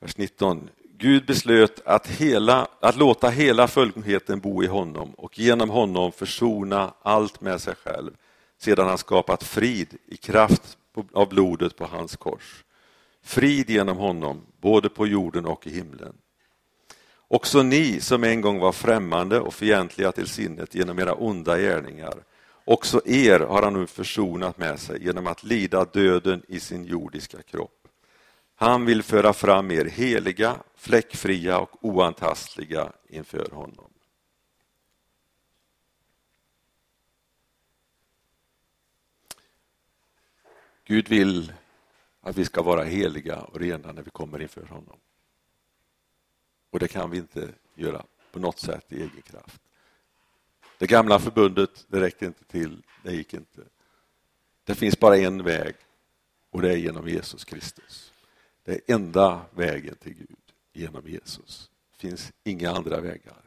Vers 0.00 0.16
19. 0.16 0.70
Gud 0.96 1.26
beslöt 1.26 1.86
att, 1.86 2.06
hela, 2.06 2.68
att 2.80 2.96
låta 2.96 3.28
hela 3.28 3.68
fullkomligheten 3.68 4.40
bo 4.40 4.62
i 4.62 4.66
honom 4.66 5.14
och 5.14 5.38
genom 5.38 5.70
honom 5.70 6.12
försona 6.12 6.94
allt 7.02 7.40
med 7.40 7.60
sig 7.60 7.74
själv 7.74 8.16
sedan 8.58 8.88
han 8.88 8.98
skapat 8.98 9.42
frid 9.42 9.98
i 10.06 10.16
kraft 10.16 10.78
av 11.12 11.28
blodet 11.28 11.76
på 11.76 11.84
hans 11.84 12.16
kors. 12.16 12.64
Frid 13.22 13.70
genom 13.70 13.96
honom, 13.96 14.46
både 14.60 14.88
på 14.88 15.06
jorden 15.06 15.46
och 15.46 15.66
i 15.66 15.70
himlen. 15.70 16.14
Också 17.28 17.62
ni 17.62 18.00
som 18.00 18.24
en 18.24 18.40
gång 18.40 18.58
var 18.58 18.72
främmande 18.72 19.40
och 19.40 19.54
fientliga 19.54 20.12
till 20.12 20.28
sinnet 20.28 20.74
genom 20.74 20.98
era 20.98 21.14
onda 21.14 21.58
gärningar, 21.58 22.24
också 22.64 23.00
er 23.04 23.40
har 23.40 23.62
han 23.62 23.74
nu 23.74 23.86
försonat 23.86 24.58
med 24.58 24.78
sig 24.78 25.04
genom 25.04 25.26
att 25.26 25.44
lida 25.44 25.84
döden 25.84 26.42
i 26.48 26.60
sin 26.60 26.84
jordiska 26.84 27.42
kropp. 27.42 27.88
Han 28.56 28.86
vill 28.86 29.02
föra 29.02 29.32
fram 29.32 29.70
er 29.70 29.84
heliga, 29.84 30.56
fläckfria 30.76 31.58
och 31.58 31.84
oantastliga 31.84 32.92
inför 33.08 33.48
honom. 33.52 33.93
Gud 40.84 41.08
vill 41.08 41.52
att 42.20 42.36
vi 42.36 42.44
ska 42.44 42.62
vara 42.62 42.84
heliga 42.84 43.40
och 43.40 43.60
rena 43.60 43.92
när 43.92 44.02
vi 44.02 44.10
kommer 44.10 44.42
inför 44.42 44.66
honom. 44.66 44.98
Och 46.70 46.78
det 46.78 46.88
kan 46.88 47.10
vi 47.10 47.18
inte 47.18 47.48
göra 47.74 48.04
på 48.32 48.38
något 48.38 48.58
sätt 48.58 48.92
i 48.92 48.96
egen 48.96 49.22
kraft. 49.22 49.60
Det 50.78 50.86
gamla 50.86 51.18
förbundet, 51.18 51.86
det 51.88 52.00
räckte 52.00 52.26
inte 52.26 52.44
till, 52.44 52.82
det 53.02 53.12
gick 53.12 53.34
inte. 53.34 53.62
Det 54.64 54.74
finns 54.74 55.00
bara 55.00 55.16
en 55.16 55.42
väg 55.42 55.74
och 56.50 56.62
det 56.62 56.72
är 56.72 56.76
genom 56.76 57.08
Jesus 57.08 57.44
Kristus. 57.44 58.12
Det 58.64 58.72
är 58.72 58.94
enda 58.94 59.46
vägen 59.50 59.96
till 59.96 60.14
Gud 60.14 60.36
genom 60.72 61.08
Jesus. 61.08 61.70
Det 61.92 62.08
finns 62.08 62.32
inga 62.44 62.70
andra 62.70 63.00
vägar. 63.00 63.42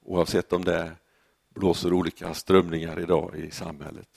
Oavsett 0.00 0.52
om 0.52 0.64
det 0.64 0.96
blåser 1.48 1.92
olika 1.92 2.34
strömningar 2.34 3.00
idag 3.00 3.36
i 3.36 3.50
samhället. 3.50 4.08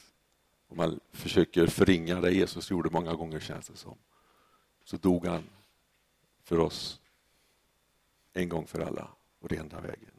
Om 0.75 0.77
man 0.77 1.00
försöker 1.12 1.67
förringa 1.67 2.22
det 2.22 2.32
Jesus 2.32 2.72
gjorde 2.72 2.89
många 2.89 3.13
gånger 3.13 3.39
känns 3.39 3.67
det 3.67 3.77
som. 3.77 3.98
Så 4.84 4.98
dog 4.98 5.25
han 5.25 5.44
för 6.44 6.60
oss 6.60 7.01
en 8.34 8.50
gång 8.50 8.67
för 8.67 8.79
alla 8.79 9.08
och 9.39 9.50
det 9.50 9.58
enda 9.58 9.82
vägen. 9.82 10.12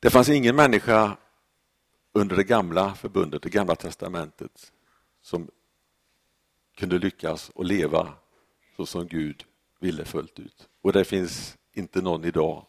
Det 0.00 0.10
fanns 0.10 0.28
ingen 0.28 0.56
människa 0.56 1.16
under 2.12 2.36
det 2.36 2.44
gamla 2.44 2.94
förbundet, 2.94 3.42
det 3.42 3.50
gamla 3.50 3.76
testamentet, 3.76 4.72
som 5.22 5.50
kunde 6.74 6.98
lyckas 6.98 7.50
och 7.50 7.64
leva 7.64 8.14
så 8.76 8.86
som 8.86 9.06
Gud 9.06 9.44
ville 9.78 10.04
fullt 10.04 10.38
ut. 10.38 10.68
Och 10.80 10.92
det 10.92 11.04
finns 11.04 11.58
inte 11.72 12.02
någon 12.02 12.24
idag 12.24 12.66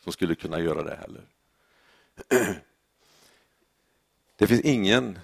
som 0.00 0.12
skulle 0.12 0.34
kunna 0.34 0.60
göra 0.60 0.82
det 0.82 0.96
heller. 0.96 1.33
Det 4.36 4.46
finns 4.46 4.60
ingen 4.60 5.18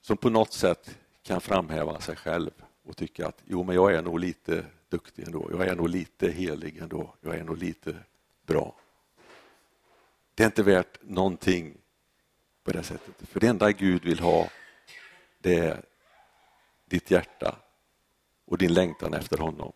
som 0.00 0.16
på 0.16 0.30
något 0.30 0.52
sätt 0.52 0.98
kan 1.22 1.40
framhäva 1.40 2.00
sig 2.00 2.16
själv 2.16 2.50
och 2.82 2.96
tycka 2.96 3.26
att 3.26 3.42
jo, 3.44 3.64
men 3.64 3.74
jag 3.74 3.94
är 3.94 4.02
nog 4.02 4.20
lite 4.20 4.64
duktig 4.88 5.26
ändå. 5.26 5.48
Jag 5.52 5.68
är 5.68 5.76
nog 5.76 5.88
lite 5.88 6.30
helig 6.30 6.78
ändå. 6.78 7.14
Jag 7.20 7.34
är 7.34 7.44
nog 7.44 7.58
lite 7.58 7.96
bra. 8.46 8.74
Det 10.34 10.42
är 10.42 10.46
inte 10.46 10.62
värt 10.62 10.98
någonting 11.02 11.74
på 12.64 12.72
det 12.72 12.82
sättet. 12.82 13.28
För 13.28 13.40
det 13.40 13.46
enda 13.46 13.72
Gud 13.72 14.04
vill 14.04 14.20
ha 14.20 14.50
det 15.38 15.58
är 15.58 15.84
ditt 16.84 17.10
hjärta 17.10 17.56
och 18.44 18.58
din 18.58 18.74
längtan 18.74 19.14
efter 19.14 19.38
honom. 19.38 19.72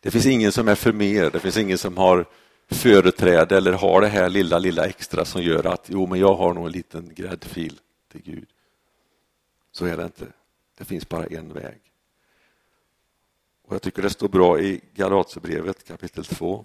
Det 0.00 0.10
finns 0.10 0.26
ingen 0.26 0.52
som 0.52 0.68
är 0.68 0.74
för 0.74 0.92
mer, 0.92 1.30
det 1.30 1.40
finns 1.40 1.56
ingen 1.56 1.78
som 1.78 1.96
har 1.96 2.26
företräde 2.70 3.56
eller 3.56 3.72
har 3.72 4.00
det 4.00 4.08
här 4.08 4.28
lilla, 4.28 4.58
lilla 4.58 4.86
extra 4.86 5.24
som 5.24 5.42
gör 5.42 5.66
att 5.66 5.86
jo, 5.88 6.06
men 6.06 6.20
jag 6.20 6.34
har 6.34 6.54
nog 6.54 6.66
en 6.66 6.72
liten 6.72 7.14
gräddfil 7.14 7.80
till 8.12 8.22
Gud. 8.22 8.48
Så 9.72 9.86
är 9.86 9.96
det 9.96 10.04
inte. 10.04 10.26
Det 10.78 10.84
finns 10.84 11.08
bara 11.08 11.26
en 11.26 11.52
väg. 11.52 11.80
Och 13.62 13.74
Jag 13.74 13.82
tycker 13.82 14.02
det 14.02 14.10
står 14.10 14.28
bra 14.28 14.60
i 14.60 14.80
Galaterbrevet 14.94 15.86
kapitel 15.86 16.24
2. 16.24 16.64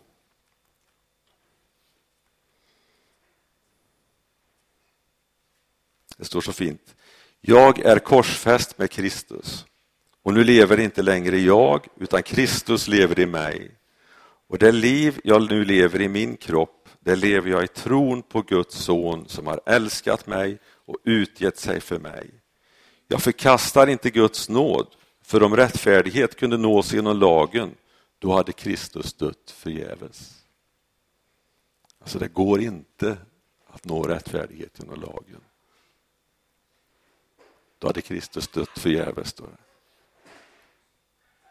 Det 6.17 6.25
står 6.25 6.41
så 6.41 6.53
fint. 6.53 6.95
Jag 7.41 7.79
är 7.79 7.99
korsfäst 7.99 8.77
med 8.77 8.91
Kristus 8.91 9.65
och 10.21 10.33
nu 10.33 10.43
lever 10.43 10.79
inte 10.79 11.01
längre 11.01 11.39
jag 11.39 11.87
utan 11.97 12.23
Kristus 12.23 12.87
lever 12.87 13.19
i 13.19 13.25
mig. 13.25 13.71
Och 14.53 14.59
det 14.59 14.71
liv 14.71 15.19
jag 15.23 15.49
nu 15.49 15.65
lever 15.65 16.01
i 16.01 16.07
min 16.07 16.37
kropp, 16.37 16.89
det 16.99 17.15
lever 17.15 17.49
jag 17.49 17.63
i 17.63 17.67
tron 17.67 18.21
på 18.21 18.41
Guds 18.41 18.75
son 18.75 19.27
som 19.27 19.47
har 19.47 19.61
älskat 19.65 20.27
mig 20.27 20.59
och 20.65 20.97
utgett 21.03 21.57
sig 21.57 21.81
för 21.81 21.99
mig. 21.99 22.29
Jag 23.07 23.21
förkastar 23.21 23.87
inte 23.87 24.09
Guds 24.09 24.49
nåd, 24.49 24.87
för 25.21 25.43
om 25.43 25.55
rättfärdighet 25.55 26.35
kunde 26.35 26.57
nås 26.57 26.93
genom 26.93 27.19
lagen, 27.19 27.75
då 28.19 28.33
hade 28.33 28.51
Kristus 28.51 29.13
dött 29.13 29.51
förgäves. 29.51 30.45
Alltså 31.99 32.19
det 32.19 32.27
går 32.27 32.61
inte 32.61 33.17
att 33.67 33.85
nå 33.85 34.03
rättfärdighet 34.03 34.79
genom 34.79 35.01
lagen. 35.01 35.41
Då 37.79 37.87
hade 37.87 38.01
Kristus 38.01 38.47
dött 38.47 38.79
förgäves. 38.79 39.27
Står 39.27 39.47
det. 39.47 39.63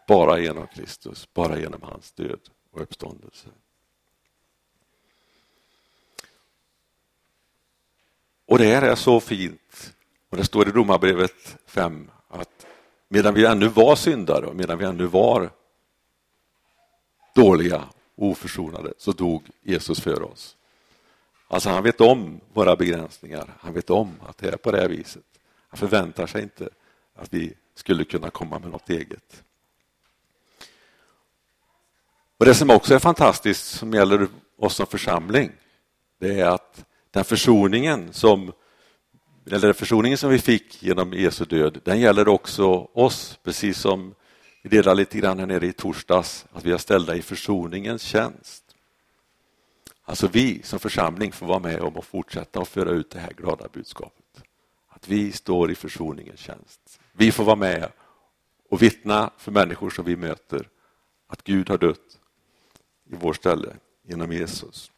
Bara 0.09 0.38
genom 0.38 0.66
Kristus, 0.66 1.28
bara 1.35 1.59
genom 1.59 1.82
hans 1.82 2.12
död 2.12 2.40
och 2.73 2.81
uppståndelse. 2.81 3.49
Och 8.47 8.59
det 8.59 8.64
här 8.64 8.83
är 8.83 8.95
så 8.95 9.21
fint. 9.21 9.95
Och 10.29 10.37
Det 10.37 10.45
står 10.45 10.69
i 10.69 10.71
Romarbrevet 10.71 11.57
5 11.67 12.11
att 12.29 12.67
medan 13.09 13.35
vi 13.35 13.47
ännu 13.47 13.69
var 13.69 13.97
syndare 13.97 14.47
och 14.47 14.57
medan 14.57 14.79
vi 14.79 14.85
ännu 14.85 15.07
var 15.07 15.50
dåliga 17.35 17.88
och 18.14 18.26
oförsonade 18.26 18.93
så 18.99 19.12
dog 19.12 19.50
Jesus 19.62 20.00
för 20.00 20.23
oss. 20.23 20.57
Alltså 21.49 21.71
han 21.71 21.83
vet 21.83 22.00
om 22.00 22.41
våra 22.52 22.76
begränsningar. 22.76 23.55
Han 23.61 23.75
vet 23.75 23.91
om 23.91 24.21
att 24.26 24.38
det 24.38 24.49
är 24.49 24.57
på 24.57 24.71
det 24.71 24.81
här 24.81 24.88
viset. 24.88 25.25
Han 25.69 25.79
förväntar 25.79 26.26
sig 26.26 26.43
inte 26.43 26.69
att 27.14 27.35
vi 27.35 27.55
skulle 27.75 28.05
kunna 28.05 28.31
komma 28.31 28.59
med 28.59 28.71
något 28.71 28.91
eget. 28.91 29.45
Och 32.43 32.47
Det 32.47 32.55
som 32.55 32.71
också 32.71 32.95
är 32.95 32.99
fantastiskt 32.99 33.67
som 33.67 33.93
gäller 33.93 34.29
oss 34.59 34.75
som 34.75 34.87
församling, 34.87 35.53
det 36.21 36.41
är 36.41 36.47
att 36.47 36.85
den 37.11 37.25
försoningen 37.25 38.13
som, 38.13 38.53
eller 39.51 39.73
försoningen 39.73 40.19
som 40.19 40.31
vi 40.31 40.39
fick 40.39 40.83
genom 40.83 41.13
Jesu 41.13 41.45
död, 41.45 41.81
den 41.85 42.01
gäller 42.01 42.29
också 42.29 42.89
oss, 42.95 43.39
precis 43.43 43.79
som 43.79 44.15
vi 44.63 44.71
delade 44.71 44.97
lite 44.97 45.19
grann 45.19 45.39
här 45.39 45.47
nere 45.47 45.67
i 45.67 45.73
torsdags, 45.73 46.47
att 46.53 46.65
vi 46.65 46.73
är 46.73 46.79
ställda 46.79 47.17
i 47.17 47.23
försoningens 47.23 48.03
tjänst. 48.03 48.65
Alltså 50.05 50.29
vi 50.33 50.63
som 50.63 50.79
församling 50.79 51.33
får 51.33 51.47
vara 51.47 51.59
med 51.59 51.81
om 51.81 51.97
att 51.97 52.05
fortsätta 52.05 52.61
att 52.61 52.69
föra 52.69 52.91
ut 52.91 53.11
det 53.11 53.19
här 53.19 53.33
glada 53.33 53.69
budskapet. 53.73 54.43
Att 54.89 55.09
vi 55.09 55.33
står 55.33 55.71
i 55.71 55.75
försoningens 55.75 56.41
tjänst. 56.41 57.01
Vi 57.13 57.33
får 57.33 57.45
vara 57.45 57.57
med 57.57 57.93
och 58.71 58.83
vittna 58.83 59.31
för 59.39 59.53
människor 59.53 59.91
som 59.91 60.05
vi 60.05 60.17
möter 60.17 60.69
att 61.27 61.45
Gud 61.45 61.69
har 61.69 61.79
dött 61.79 62.19
i 63.12 63.16
vår 63.16 63.33
ställe 63.33 63.76
genom 64.02 64.33
Jesus. 64.33 64.92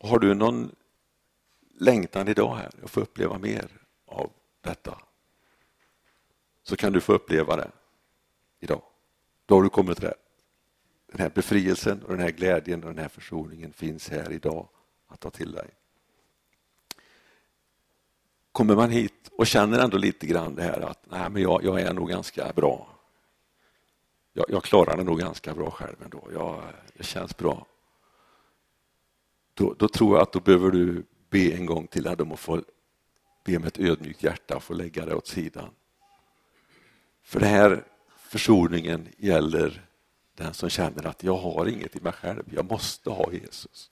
Har 0.00 0.18
du 0.18 0.34
någon 0.34 0.74
längtan 1.78 2.28
idag 2.28 2.56
här 2.56 2.70
att 2.84 2.90
få 2.90 3.00
uppleva 3.00 3.38
mer 3.38 3.70
av 4.06 4.32
detta 4.60 4.98
så 6.62 6.76
kan 6.76 6.92
du 6.92 7.00
få 7.00 7.12
uppleva 7.12 7.56
det 7.56 7.70
idag. 8.60 8.82
Då 9.46 9.54
har 9.54 9.62
du 9.62 9.68
kommit 9.68 10.02
rätt. 10.02 10.26
Den 11.06 11.20
här 11.20 11.30
befrielsen 11.30 12.02
och 12.02 12.10
den 12.10 12.20
här 12.20 12.30
glädjen 12.30 12.84
och 12.84 12.90
den 12.90 12.98
här 12.98 13.08
försoningen 13.08 13.72
finns 13.72 14.08
här 14.08 14.32
idag 14.32 14.68
att 15.06 15.20
ta 15.20 15.30
till 15.30 15.52
dig. 15.52 15.70
Kommer 18.52 18.76
man 18.76 18.90
hit 18.90 19.30
och 19.38 19.46
känner 19.46 19.78
ändå 19.78 19.96
lite 19.96 20.26
grann 20.26 20.54
det 20.54 20.62
här 20.62 20.80
att 20.80 21.04
nej, 21.10 21.30
men 21.30 21.42
jag, 21.42 21.64
jag 21.64 21.80
är 21.80 21.92
nog 21.92 22.08
ganska 22.08 22.52
bra. 22.52 22.88
Jag, 24.32 24.46
jag, 24.48 24.62
klarar 24.62 24.96
det 24.96 25.04
nog 25.04 25.18
ganska 25.18 25.54
bra 25.54 25.70
själv 25.70 25.96
ändå. 26.04 26.28
Jag, 26.32 26.62
det 26.94 27.04
känns 27.04 27.36
bra. 27.36 27.66
Då, 29.54 29.74
då, 29.78 29.88
tror 29.88 30.16
jag 30.16 30.22
att 30.22 30.32
då 30.32 30.40
behöver 30.40 30.70
du 30.70 31.04
be 31.30 31.52
en 31.52 31.66
gång 31.66 31.86
till 31.86 32.06
om 32.06 32.32
att 32.32 32.40
få 32.40 32.62
be 33.44 33.58
med 33.58 33.66
ett 33.66 33.78
ödmjukt 33.78 34.22
hjärta 34.22 34.56
och 34.56 34.62
få 34.62 34.74
lägga 34.74 35.06
det 35.06 35.14
åt 35.14 35.26
sidan. 35.26 35.70
För 37.22 37.40
det 37.40 37.46
här 37.46 37.84
försoningen 38.16 39.08
gäller 39.16 39.86
den 40.34 40.54
som 40.54 40.70
känner 40.70 41.06
att 41.06 41.22
jag 41.22 41.36
har 41.36 41.66
inget 41.66 41.96
i 41.96 42.00
mig 42.00 42.12
själv, 42.12 42.42
jag 42.54 42.70
måste 42.70 43.10
ha 43.10 43.32
Jesus. 43.32 43.90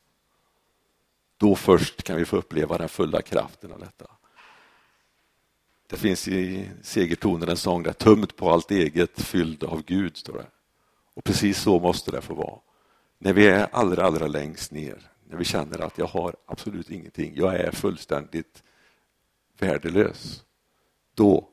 Då 1.36 1.54
först 1.54 2.02
kan 2.02 2.16
vi 2.16 2.24
få 2.24 2.36
uppleva 2.36 2.78
den 2.78 2.88
fulla 2.88 3.22
kraften 3.22 3.72
av 3.72 3.80
detta. 3.80 4.06
Det 5.90 5.96
finns 5.96 6.28
i 6.28 6.70
segertonen 6.82 7.48
en 7.48 7.56
sång 7.56 7.82
där 7.82 7.92
tömt 7.92 8.36
på 8.36 8.50
allt 8.50 8.70
eget, 8.70 9.20
fylld 9.20 9.64
av 9.64 9.82
Gud, 9.84 10.16
står 10.16 10.32
det. 10.32 10.46
Och 11.14 11.24
precis 11.24 11.58
så 11.58 11.80
måste 11.80 12.10
det 12.10 12.20
få 12.20 12.34
vara. 12.34 12.58
När 13.18 13.32
vi 13.32 13.46
är 13.46 13.68
allra, 13.72 14.04
allra 14.04 14.26
längst 14.26 14.72
ner, 14.72 15.10
när 15.24 15.36
vi 15.36 15.44
känner 15.44 15.78
att 15.78 15.98
jag 15.98 16.06
har 16.06 16.36
absolut 16.46 16.90
ingenting, 16.90 17.32
jag 17.36 17.54
är 17.54 17.70
fullständigt 17.70 18.62
värdelös. 19.58 20.44
Då 21.14 21.48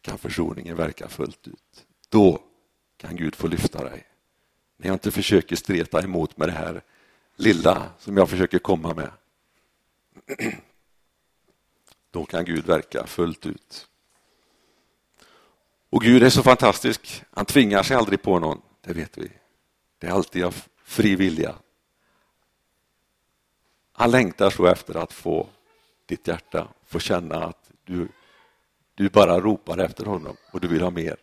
kan 0.00 0.18
försoningen 0.18 0.76
verka 0.76 1.08
fullt 1.08 1.48
ut. 1.48 1.86
Då 2.08 2.42
kan 2.96 3.16
Gud 3.16 3.34
få 3.34 3.46
lyfta 3.46 3.84
dig. 3.84 4.06
När 4.76 4.86
jag 4.86 4.94
inte 4.94 5.10
försöker 5.10 5.56
streta 5.56 6.02
emot 6.02 6.36
med 6.36 6.48
det 6.48 6.52
här 6.52 6.82
lilla 7.36 7.90
som 7.98 8.16
jag 8.16 8.30
försöker 8.30 8.58
komma 8.58 8.94
med. 8.94 9.10
Då 12.10 12.24
kan 12.24 12.44
Gud 12.44 12.66
verka 12.66 13.06
fullt 13.06 13.46
ut. 13.46 13.88
Och 15.90 16.02
Gud 16.02 16.22
är 16.22 16.30
så 16.30 16.42
fantastisk. 16.42 17.24
Han 17.30 17.44
tvingar 17.44 17.82
sig 17.82 17.96
aldrig 17.96 18.22
på 18.22 18.38
någon, 18.38 18.60
det 18.80 18.92
vet 18.92 19.18
vi. 19.18 19.30
Det 19.98 20.06
är 20.06 20.10
alltid 20.10 20.44
av 20.44 20.64
fri 20.84 21.16
vilja. 21.16 21.54
Han 23.92 24.10
längtar 24.10 24.50
så 24.50 24.66
efter 24.66 24.96
att 24.96 25.12
få 25.12 25.48
ditt 26.06 26.28
hjärta, 26.28 26.68
få 26.86 26.98
känna 26.98 27.44
att 27.44 27.70
du, 27.84 28.08
du 28.94 29.08
bara 29.08 29.40
ropar 29.40 29.78
efter 29.78 30.04
honom 30.04 30.36
och 30.50 30.60
du 30.60 30.68
vill 30.68 30.82
ha 30.82 30.90
mer. 30.90 31.16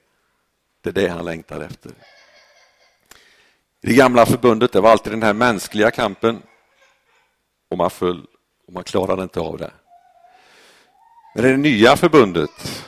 Det 0.82 0.90
är 0.90 0.94
det 0.94 1.08
han 1.08 1.26
längtar 1.26 1.62
efter. 1.62 1.92
I 3.82 3.88
det 3.88 3.96
gamla 3.96 4.26
förbundet 4.26 4.72
det 4.72 4.82
var 4.82 4.92
alltid 4.92 5.14
den 5.14 5.24
här 5.24 5.34
mänskliga 5.34 5.92
kampen 5.92 6.42
och 7.70 7.78
man 7.78 7.90
föll 7.90 8.28
och 8.68 8.74
man 8.74 8.84
klarade 8.84 9.24
inte 9.24 9.40
av 9.40 9.58
det. 9.58 9.72
Men 11.38 11.46
i 11.46 11.52
det 11.52 11.58
nya 11.58 11.98
förbundet 11.98 12.86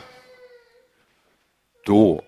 då 1.85 2.21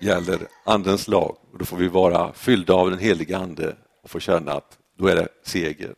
gäller 0.00 0.48
Andens 0.64 1.08
lag 1.08 1.36
och 1.52 1.58
då 1.58 1.64
får 1.64 1.76
vi 1.76 1.88
vara 1.88 2.32
fyllda 2.32 2.74
av 2.74 2.90
den 2.90 2.98
heliga 2.98 3.38
Ande 3.38 3.76
och 4.02 4.10
få 4.10 4.20
känna 4.20 4.52
att 4.52 4.78
då 4.98 5.06
är 5.06 5.16
det 5.16 5.28
seger. 5.42 5.94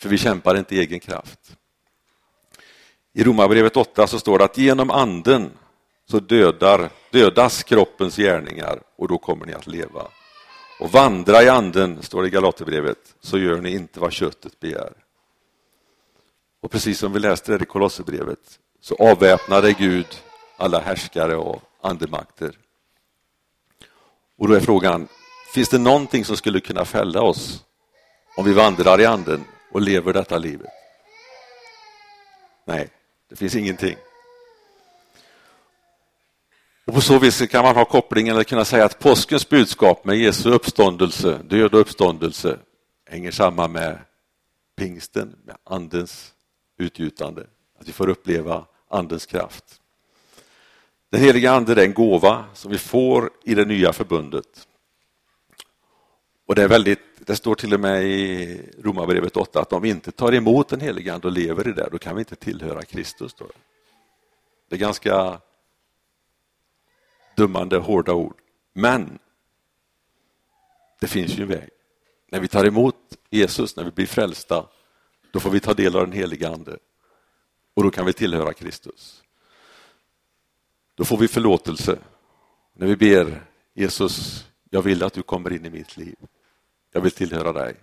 För 0.00 0.08
vi 0.08 0.18
kämpar 0.18 0.58
inte 0.58 0.74
i 0.74 0.78
egen 0.78 1.00
kraft. 1.00 1.56
I 3.12 3.24
Romarbrevet 3.24 3.76
8 3.76 4.06
så 4.06 4.18
står 4.18 4.38
det 4.38 4.44
att 4.44 4.58
genom 4.58 4.90
Anden 4.90 5.50
så 6.06 6.20
dödar, 6.20 6.90
dödas 7.10 7.62
kroppens 7.62 8.16
gärningar 8.16 8.82
och 8.96 9.08
då 9.08 9.18
kommer 9.18 9.46
ni 9.46 9.52
att 9.52 9.66
leva. 9.66 10.08
Och 10.80 10.92
vandra 10.92 11.42
i 11.42 11.48
anden, 11.48 12.02
står 12.02 12.22
det 12.22 12.28
i 12.28 12.30
Galaterbrevet, 12.30 13.14
så 13.20 13.38
gör 13.38 13.60
ni 13.60 13.70
inte 13.70 14.00
vad 14.00 14.12
köttet 14.12 14.60
begär. 14.60 14.92
Och 16.60 16.70
precis 16.70 16.98
som 16.98 17.12
vi 17.12 17.18
läste 17.18 17.58
det 17.58 17.62
i 17.62 17.66
Kolosserbrevet 17.66 18.58
så 18.80 18.94
avväpnade 18.94 19.72
Gud 19.72 20.06
alla 20.56 20.80
härskare 20.80 21.36
och 21.36 21.62
andemakter. 21.80 22.58
Och 24.38 24.48
då 24.48 24.54
är 24.54 24.60
frågan, 24.60 25.08
finns 25.54 25.68
det 25.68 25.78
någonting 25.78 26.24
som 26.24 26.36
skulle 26.36 26.60
kunna 26.60 26.84
fälla 26.84 27.22
oss 27.22 27.64
om 28.36 28.44
vi 28.44 28.52
vandrar 28.52 29.00
i 29.00 29.06
anden 29.06 29.44
och 29.72 29.80
lever 29.80 30.12
detta 30.12 30.38
livet? 30.38 30.70
Nej, 32.64 32.88
det 33.28 33.36
finns 33.36 33.54
ingenting. 33.54 33.96
Och 36.86 36.94
På 36.94 37.00
så 37.00 37.18
vis 37.18 37.46
kan 37.50 37.64
man 37.64 37.76
ha 37.76 37.84
kopplingen 37.84 38.34
eller 38.34 38.44
kunna 38.44 38.64
säga 38.64 38.84
att 38.84 38.98
påskens 38.98 39.48
budskap 39.48 40.04
med 40.04 40.16
Jesu 40.16 40.50
uppståndelse, 40.50 41.38
död 41.44 41.74
och 41.74 41.80
uppståndelse 41.80 42.58
hänger 43.06 43.30
samman 43.30 43.72
med 43.72 43.98
pingsten, 44.76 45.36
med 45.44 45.56
andens 45.64 46.32
utgjutande. 46.78 47.46
Att 47.80 47.88
vi 47.88 47.92
får 47.92 48.08
uppleva 48.08 48.66
andens 48.88 49.26
kraft. 49.26 49.80
Den 51.10 51.20
heliga 51.20 51.52
ande 51.52 51.72
är 51.72 51.84
en 51.84 51.94
gåva 51.94 52.44
som 52.54 52.70
vi 52.70 52.78
får 52.78 53.30
i 53.44 53.54
det 53.54 53.64
nya 53.64 53.92
förbundet. 53.92 54.68
Och 56.46 56.54
det, 56.54 56.62
är 56.62 56.68
väldigt, 56.68 57.00
det 57.26 57.36
står 57.36 57.54
till 57.54 57.74
och 57.74 57.80
med 57.80 58.04
i 58.04 58.62
Romarbrevet 58.82 59.36
8 59.36 59.60
att 59.60 59.72
om 59.72 59.82
vi 59.82 59.88
inte 59.88 60.12
tar 60.12 60.34
emot 60.34 60.68
den 60.68 60.80
heliga 60.80 61.14
ande 61.14 61.26
och 61.26 61.32
lever 61.32 61.68
i 61.68 61.72
det, 61.72 61.88
då 61.92 61.98
kan 61.98 62.14
vi 62.14 62.20
inte 62.20 62.36
tillhöra 62.36 62.82
Kristus. 62.82 63.34
Då. 63.34 63.46
Det 64.68 64.76
är 64.76 64.80
ganska 64.80 65.40
dömande, 67.36 67.76
hårda 67.76 68.12
ord. 68.12 68.36
Men 68.72 69.18
det 71.00 71.06
finns 71.06 71.38
ju 71.38 71.42
en 71.42 71.48
väg. 71.48 71.68
När 72.30 72.40
vi 72.40 72.48
tar 72.48 72.64
emot 72.64 72.96
Jesus, 73.30 73.76
när 73.76 73.84
vi 73.84 73.90
blir 73.90 74.06
frälsta, 74.06 74.66
då 75.30 75.40
får 75.40 75.50
vi 75.50 75.60
ta 75.60 75.74
del 75.74 75.96
av 75.96 76.06
den 76.06 76.12
heliga 76.12 76.48
Ande 76.48 76.78
och 77.80 77.84
då 77.84 77.90
kan 77.90 78.06
vi 78.06 78.12
tillhöra 78.12 78.52
Kristus. 78.52 79.22
Då 80.94 81.04
får 81.04 81.16
vi 81.16 81.28
förlåtelse. 81.28 81.98
När 82.72 82.86
vi 82.86 82.96
ber 82.96 83.46
Jesus, 83.74 84.46
jag 84.70 84.82
vill 84.82 85.02
att 85.02 85.12
du 85.12 85.22
kommer 85.22 85.52
in 85.52 85.66
i 85.66 85.70
mitt 85.70 85.96
liv. 85.96 86.16
Jag 86.92 87.00
vill 87.00 87.12
tillhöra 87.12 87.52
dig. 87.52 87.76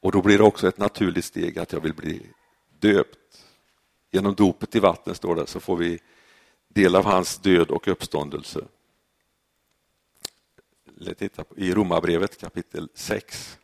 Och 0.00 0.12
då 0.12 0.22
blir 0.22 0.38
det 0.38 0.44
också 0.44 0.68
ett 0.68 0.78
naturligt 0.78 1.24
steg 1.24 1.58
att 1.58 1.72
jag 1.72 1.80
vill 1.80 1.94
bli 1.94 2.26
döpt. 2.78 3.44
Genom 4.10 4.34
dopet 4.34 4.74
i 4.74 4.80
vatten, 4.80 5.14
står 5.14 5.36
det, 5.36 5.46
så 5.46 5.60
får 5.60 5.76
vi 5.76 6.00
del 6.68 6.96
av 6.96 7.04
hans 7.04 7.38
död 7.38 7.70
och 7.70 7.88
uppståndelse. 7.88 8.60
Titta 11.18 11.44
i 11.56 11.74
Romarbrevet 11.74 12.40
kapitel 12.40 12.88
6. 12.94 13.58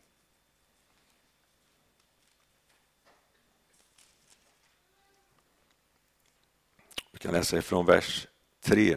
Kan 7.23 7.33
läsa 7.33 7.59
ifrån 7.59 7.87
vers 7.87 8.27
3. 8.65 8.97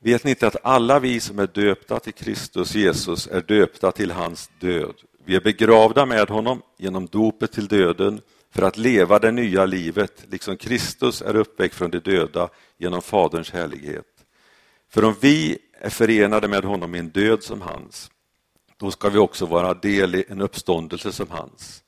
Vet 0.00 0.24
ni 0.24 0.30
inte 0.30 0.46
att 0.46 0.56
alla 0.62 1.00
vi 1.00 1.20
som 1.20 1.38
är 1.38 1.46
döpta 1.46 2.00
till 2.00 2.12
Kristus 2.12 2.74
Jesus 2.74 3.26
är 3.26 3.40
döpta 3.40 3.92
till 3.92 4.10
hans 4.10 4.50
död? 4.60 4.94
Vi 5.24 5.36
är 5.36 5.40
begravda 5.40 6.06
med 6.06 6.28
honom 6.28 6.62
genom 6.76 7.06
dopet 7.06 7.52
till 7.52 7.68
döden 7.68 8.20
för 8.50 8.62
att 8.62 8.76
leva 8.76 9.18
det 9.18 9.32
nya 9.32 9.66
livet, 9.66 10.24
liksom 10.30 10.56
Kristus 10.56 11.22
är 11.22 11.36
uppväckt 11.36 11.74
från 11.74 11.90
de 11.90 11.98
döda 11.98 12.48
genom 12.78 13.02
Faderns 13.02 13.50
härlighet. 13.50 14.06
För 14.88 15.04
om 15.04 15.14
vi 15.20 15.58
är 15.80 15.90
förenade 15.90 16.48
med 16.48 16.64
honom 16.64 16.94
i 16.94 16.98
en 16.98 17.08
död 17.08 17.42
som 17.42 17.60
hans, 17.60 18.10
då 18.76 18.90
ska 18.90 19.08
vi 19.08 19.18
också 19.18 19.46
vara 19.46 19.74
del 19.74 20.14
i 20.14 20.24
en 20.28 20.40
uppståndelse 20.40 21.12
som 21.12 21.30
hans. 21.30 21.82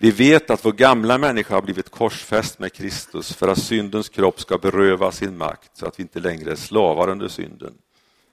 Vi 0.00 0.10
vet 0.10 0.50
att 0.50 0.64
vår 0.64 0.72
gamla 0.72 1.18
människa 1.18 1.54
har 1.54 1.62
blivit 1.62 1.90
korsfäst 1.90 2.58
med 2.58 2.72
Kristus 2.72 3.34
för 3.34 3.48
att 3.48 3.58
syndens 3.58 4.08
kropp 4.08 4.40
ska 4.40 4.58
beröva 4.58 5.12
sin 5.12 5.36
makt 5.36 5.76
så 5.76 5.86
att 5.86 5.98
vi 5.98 6.02
inte 6.02 6.20
längre 6.20 6.52
är 6.52 6.56
slavar 6.56 7.08
under 7.08 7.28
synden. 7.28 7.74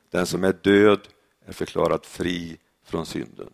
Den 0.10 0.26
som 0.26 0.44
är 0.44 0.54
död 0.54 1.08
är 1.46 1.54
förklarad 1.54 2.06
fri 2.06 2.58
från 2.84 3.06
synden. 3.06 3.50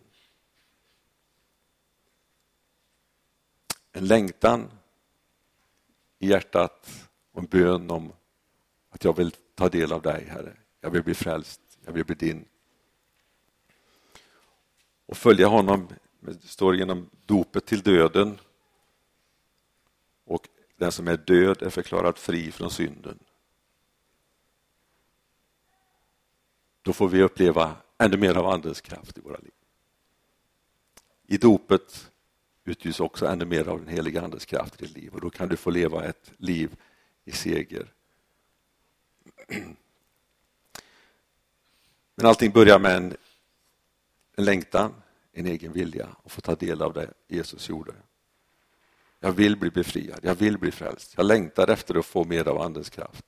En 3.92 4.06
längtan 4.06 4.70
i 6.18 6.28
hjärtat 6.28 7.08
och 7.32 7.42
en 7.42 7.46
bön 7.46 7.90
om 7.90 8.12
att 8.90 9.04
jag 9.04 9.16
vill 9.16 9.30
ta 9.54 9.68
del 9.68 9.92
av 9.92 10.02
dig, 10.02 10.26
Herre. 10.30 10.56
Jag 10.80 10.90
vill 10.90 11.02
bli 11.02 11.14
frälst, 11.14 11.60
jag 11.84 11.92
vill 11.92 12.04
bli 12.04 12.14
din. 12.14 12.44
Och 15.06 15.16
följa 15.16 15.46
honom 15.46 15.88
det 16.22 16.48
står 16.48 16.76
genom 16.76 17.10
dopet 17.26 17.66
till 17.66 17.82
döden 17.82 18.38
och 20.24 20.48
den 20.76 20.92
som 20.92 21.08
är 21.08 21.16
död 21.16 21.62
är 21.62 21.70
förklarad 21.70 22.18
fri 22.18 22.52
från 22.52 22.70
synden. 22.70 23.18
Då 26.82 26.92
får 26.92 27.08
vi 27.08 27.22
uppleva 27.22 27.76
ännu 27.98 28.16
mer 28.16 28.34
av 28.34 28.46
Andens 28.46 28.80
kraft 28.80 29.18
i 29.18 29.20
våra 29.20 29.38
liv. 29.38 29.52
I 31.26 31.36
dopet 31.36 32.10
utgjuts 32.64 33.00
också 33.00 33.26
ännu 33.26 33.44
mer 33.44 33.68
av 33.68 33.78
den 33.78 33.88
heliga 33.88 34.22
Andens 34.22 34.44
kraft 34.44 34.82
i 34.82 34.86
ditt 34.86 34.96
liv 34.96 35.14
och 35.14 35.20
då 35.20 35.30
kan 35.30 35.48
du 35.48 35.56
få 35.56 35.70
leva 35.70 36.04
ett 36.04 36.32
liv 36.36 36.76
i 37.24 37.32
seger. 37.32 37.92
Men 42.14 42.26
allting 42.26 42.50
börjar 42.50 42.78
med 42.78 42.96
en, 42.96 43.16
en 44.36 44.44
längtan, 44.44 44.94
en 45.32 45.46
egen 45.46 45.72
vilja 45.72 46.08
och 46.22 46.32
få 46.32 46.40
ta 46.40 46.54
del 46.54 46.82
av 46.82 46.92
det 46.92 47.12
Jesus 47.28 47.68
gjorde. 47.68 47.94
Jag 49.20 49.32
vill 49.32 49.56
bli 49.56 49.70
befriad, 49.70 50.20
jag 50.22 50.34
vill 50.34 50.58
bli 50.58 50.70
frälst. 50.70 51.14
Jag 51.16 51.26
längtar 51.26 51.70
efter 51.70 51.98
att 51.98 52.06
få 52.06 52.24
mer 52.24 52.48
av 52.48 52.60
Andens 52.60 52.90
kraft. 52.90 53.24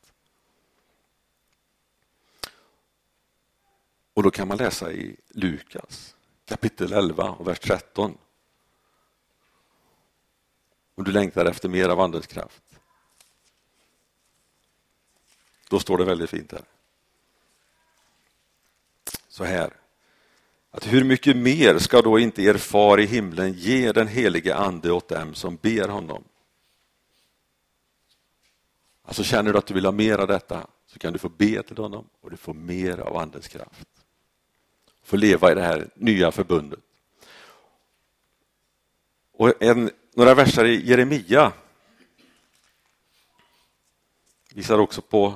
Och 4.15 4.23
då 4.23 4.31
kan 4.31 4.49
man 4.49 4.57
läsa 4.57 4.93
i 4.93 5.17
Lukas 5.29 6.17
kapitel 6.45 6.93
11 6.93 7.31
och 7.31 7.49
vers 7.49 7.59
13. 7.59 8.19
Om 10.95 11.05
du 11.05 11.13
längtar 11.13 11.47
efter 11.47 11.69
mer 11.69 11.89
av 11.89 12.01
Andens 12.01 12.27
kraft. 12.27 12.63
Då 15.69 15.81
står 15.81 15.99
det 15.99 16.05
väldigt 16.05 16.31
fint 16.31 16.51
där. 16.51 16.65
Så 19.29 19.45
här 19.45 19.84
att 20.75 20.87
hur 20.87 21.05
mycket 21.05 21.37
mer 21.37 21.79
ska 21.79 22.03
då 22.03 22.19
inte 22.19 22.43
er 22.43 22.55
far 22.55 23.01
i 23.01 23.07
himlen 23.07 23.53
ge 23.53 23.93
den 23.93 24.09
helige 24.09 24.55
ande 24.55 24.93
åt 24.93 25.09
dem 25.09 25.35
som 25.35 25.57
ber 25.57 25.89
honom? 25.89 26.25
Alltså 29.03 29.23
känner 29.23 29.53
du 29.53 29.59
att 29.59 29.67
du 29.67 29.75
vill 29.75 29.85
ha 29.85 29.93
mer 29.93 30.19
av 30.19 30.27
detta 30.27 30.67
så 30.87 30.99
kan 30.99 31.13
du 31.13 31.19
få 31.19 31.29
be 31.29 31.63
till 31.63 31.77
honom 31.77 32.09
och 32.21 32.31
du 32.31 32.37
får 32.37 32.55
mer 32.55 32.99
av 32.99 33.17
andens 33.17 33.49
kraft. 33.49 33.89
Få 35.03 35.17
leva 35.17 35.53
i 35.53 35.55
det 35.55 35.63
här 35.63 35.91
nya 35.95 36.33
förbundet. 36.33 36.81
Och 39.33 39.63
en, 39.63 39.91
några 40.15 40.35
verser 40.35 40.65
i 40.65 40.89
Jeremia 40.89 41.53
visar 44.55 44.79
också 44.79 45.03
på 45.03 45.35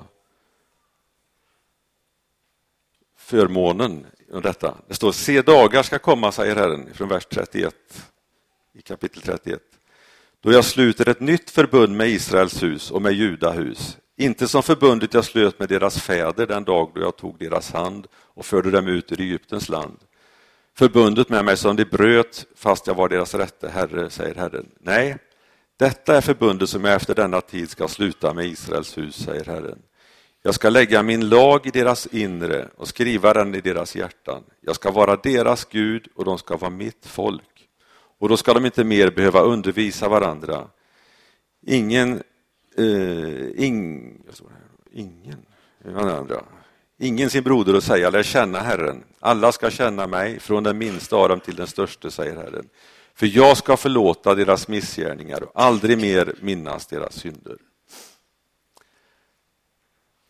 förmånen 3.16 4.06
om 4.32 4.42
detta. 4.42 4.74
Det 4.88 4.94
står 4.94 5.12
se 5.12 5.42
dagar 5.42 5.82
ska 5.82 5.98
komma, 5.98 6.32
säger 6.32 6.56
Herren 6.56 6.94
från 6.94 7.08
vers 7.08 7.26
31 7.30 7.74
i 8.74 8.82
kapitel 8.82 9.22
31. 9.22 9.60
Då 10.40 10.52
jag 10.52 10.64
sluter 10.64 11.08
ett 11.08 11.20
nytt 11.20 11.50
förbund 11.50 11.96
med 11.96 12.08
Israels 12.08 12.62
hus 12.62 12.90
och 12.90 13.02
med 13.02 13.12
Judahus. 13.12 13.98
Inte 14.16 14.48
som 14.48 14.62
förbundet 14.62 15.14
jag 15.14 15.24
slöt 15.24 15.58
med 15.58 15.68
deras 15.68 16.00
fäder 16.00 16.46
den 16.46 16.64
dag 16.64 16.90
då 16.94 17.00
jag 17.00 17.16
tog 17.16 17.38
deras 17.38 17.72
hand 17.72 18.06
och 18.14 18.46
förde 18.46 18.70
dem 18.70 18.86
ut 18.86 19.12
ur 19.12 19.20
Egyptens 19.20 19.68
land. 19.68 19.98
Förbundet 20.78 21.28
med 21.28 21.44
mig 21.44 21.56
som 21.56 21.76
de 21.76 21.84
bröt 21.84 22.46
fast 22.56 22.86
jag 22.86 22.94
var 22.94 23.08
deras 23.08 23.34
rätte 23.34 23.68
herre, 23.68 24.10
säger 24.10 24.34
Herren. 24.34 24.68
Nej, 24.80 25.16
detta 25.78 26.16
är 26.16 26.20
förbundet 26.20 26.68
som 26.68 26.84
jag 26.84 26.94
efter 26.94 27.14
denna 27.14 27.40
tid 27.40 27.70
ska 27.70 27.88
sluta 27.88 28.34
med 28.34 28.46
Israels 28.46 28.98
hus, 28.98 29.24
säger 29.24 29.44
Herren. 29.44 29.78
Jag 30.48 30.54
ska 30.54 30.70
lägga 30.70 31.02
min 31.02 31.28
lag 31.28 31.66
i 31.66 31.70
deras 31.70 32.06
inre 32.06 32.68
och 32.76 32.88
skriva 32.88 33.34
den 33.34 33.54
i 33.54 33.60
deras 33.60 33.96
hjärtan. 33.96 34.42
Jag 34.60 34.74
ska 34.74 34.90
vara 34.90 35.16
deras 35.16 35.64
Gud 35.64 36.08
och 36.14 36.24
de 36.24 36.38
ska 36.38 36.56
vara 36.56 36.70
mitt 36.70 37.06
folk. 37.06 37.68
Och 38.18 38.28
då 38.28 38.36
ska 38.36 38.54
de 38.54 38.66
inte 38.66 38.84
mer 38.84 39.10
behöva 39.10 39.40
undervisa 39.40 40.08
varandra. 40.08 40.66
Ingen, 41.66 42.22
eh, 42.78 43.64
ing, 43.64 44.20
ingen, 44.92 45.46
andra. 45.84 46.42
ingen 46.98 47.30
sin 47.30 47.44
broder 47.44 47.74
att 47.74 47.84
säga, 47.84 48.10
lär 48.10 48.22
känna 48.22 48.58
Herren. 48.58 49.04
Alla 49.20 49.52
ska 49.52 49.70
känna 49.70 50.06
mig, 50.06 50.40
från 50.40 50.62
den 50.62 50.78
minsta 50.78 51.16
av 51.16 51.28
dem 51.28 51.40
till 51.40 51.56
den 51.56 51.66
största, 51.66 52.10
säger 52.10 52.36
Herren. 52.36 52.68
För 53.14 53.26
jag 53.26 53.56
ska 53.56 53.76
förlåta 53.76 54.34
deras 54.34 54.68
missgärningar 54.68 55.42
och 55.42 55.52
aldrig 55.54 55.98
mer 55.98 56.34
minnas 56.40 56.86
deras 56.86 57.14
synder. 57.14 57.56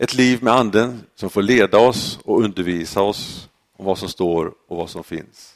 Ett 0.01 0.15
liv 0.15 0.43
med 0.43 0.53
Anden 0.53 1.03
som 1.15 1.31
får 1.31 1.43
leda 1.43 1.79
oss 1.79 2.19
och 2.25 2.41
undervisa 2.41 3.03
oss 3.03 3.49
om 3.77 3.85
vad 3.85 3.99
som 3.99 4.09
står 4.09 4.55
och 4.67 4.77
vad 4.77 4.91
som 4.91 5.05
finns. 5.05 5.55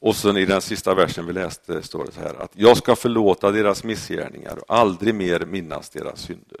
Och 0.00 0.16
sen 0.16 0.36
i 0.36 0.44
den 0.44 0.60
sista 0.60 0.94
versen 0.94 1.26
vi 1.26 1.32
läste 1.32 1.82
står 1.82 2.04
det 2.04 2.12
så 2.12 2.20
här 2.20 2.34
att 2.34 2.50
jag 2.54 2.76
ska 2.76 2.96
förlåta 2.96 3.50
deras 3.50 3.84
missgärningar 3.84 4.56
och 4.56 4.64
aldrig 4.76 5.14
mer 5.14 5.40
minnas 5.40 5.90
deras 5.90 6.20
synder. 6.20 6.60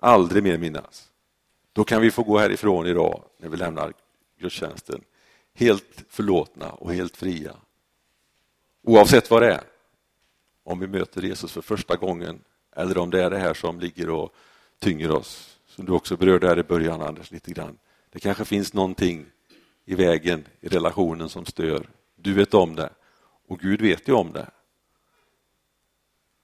Aldrig 0.00 0.42
mer 0.42 0.58
minnas. 0.58 1.10
Då 1.72 1.84
kan 1.84 2.02
vi 2.02 2.10
få 2.10 2.22
gå 2.22 2.38
härifrån 2.38 2.86
idag 2.86 3.22
när 3.38 3.48
vi 3.48 3.56
lämnar 3.56 3.92
gudstjänsten 4.38 5.00
helt 5.54 6.04
förlåtna 6.08 6.70
och 6.70 6.94
helt 6.94 7.16
fria. 7.16 7.56
Oavsett 8.82 9.30
vad 9.30 9.42
det 9.42 9.52
är. 9.52 9.64
Om 10.64 10.78
vi 10.78 10.86
möter 10.86 11.22
Jesus 11.22 11.52
för 11.52 11.62
första 11.62 11.96
gången 11.96 12.40
eller 12.76 12.98
om 12.98 13.10
det 13.10 13.22
är 13.22 13.30
det 13.30 13.38
här 13.38 13.54
som 13.54 13.80
ligger 13.80 14.10
och 14.10 14.34
tynger 14.80 15.10
oss. 15.10 15.58
Som 15.66 15.84
du 15.84 15.92
också 15.92 16.16
berörde 16.16 16.48
här 16.48 16.58
i 16.58 16.62
början, 16.62 17.02
Anders, 17.02 17.30
lite 17.30 17.52
grann. 17.52 17.78
Det 18.10 18.20
kanske 18.20 18.44
finns 18.44 18.72
någonting 18.72 19.26
i 19.84 19.94
vägen, 19.94 20.44
i 20.60 20.68
relationen 20.68 21.28
som 21.28 21.46
stör. 21.46 21.88
Du 22.16 22.34
vet 22.34 22.54
om 22.54 22.76
det 22.76 22.90
och 23.46 23.58
Gud 23.58 23.80
vet 23.80 24.08
ju 24.08 24.12
om 24.12 24.32
det. 24.32 24.50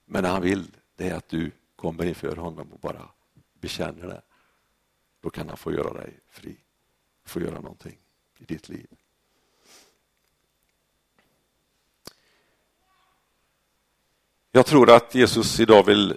Men 0.04 0.22
det 0.22 0.28
han 0.28 0.42
vill, 0.42 0.66
det 0.96 1.08
är 1.08 1.14
att 1.14 1.28
du 1.28 1.50
kommer 1.76 2.04
inför 2.04 2.36
honom 2.36 2.72
och 2.72 2.78
bara 2.78 3.08
bekänner 3.60 4.06
det. 4.06 4.22
Då 5.20 5.30
kan 5.30 5.48
han 5.48 5.56
få 5.56 5.72
göra 5.72 5.92
dig 5.92 6.20
fri, 6.28 6.56
få 7.24 7.40
göra 7.40 7.60
någonting 7.60 7.98
i 8.38 8.44
ditt 8.44 8.68
liv. 8.68 8.86
Jag 14.52 14.66
tror 14.66 14.90
att 14.90 15.14
Jesus 15.14 15.60
idag 15.60 15.86
vill 15.86 16.16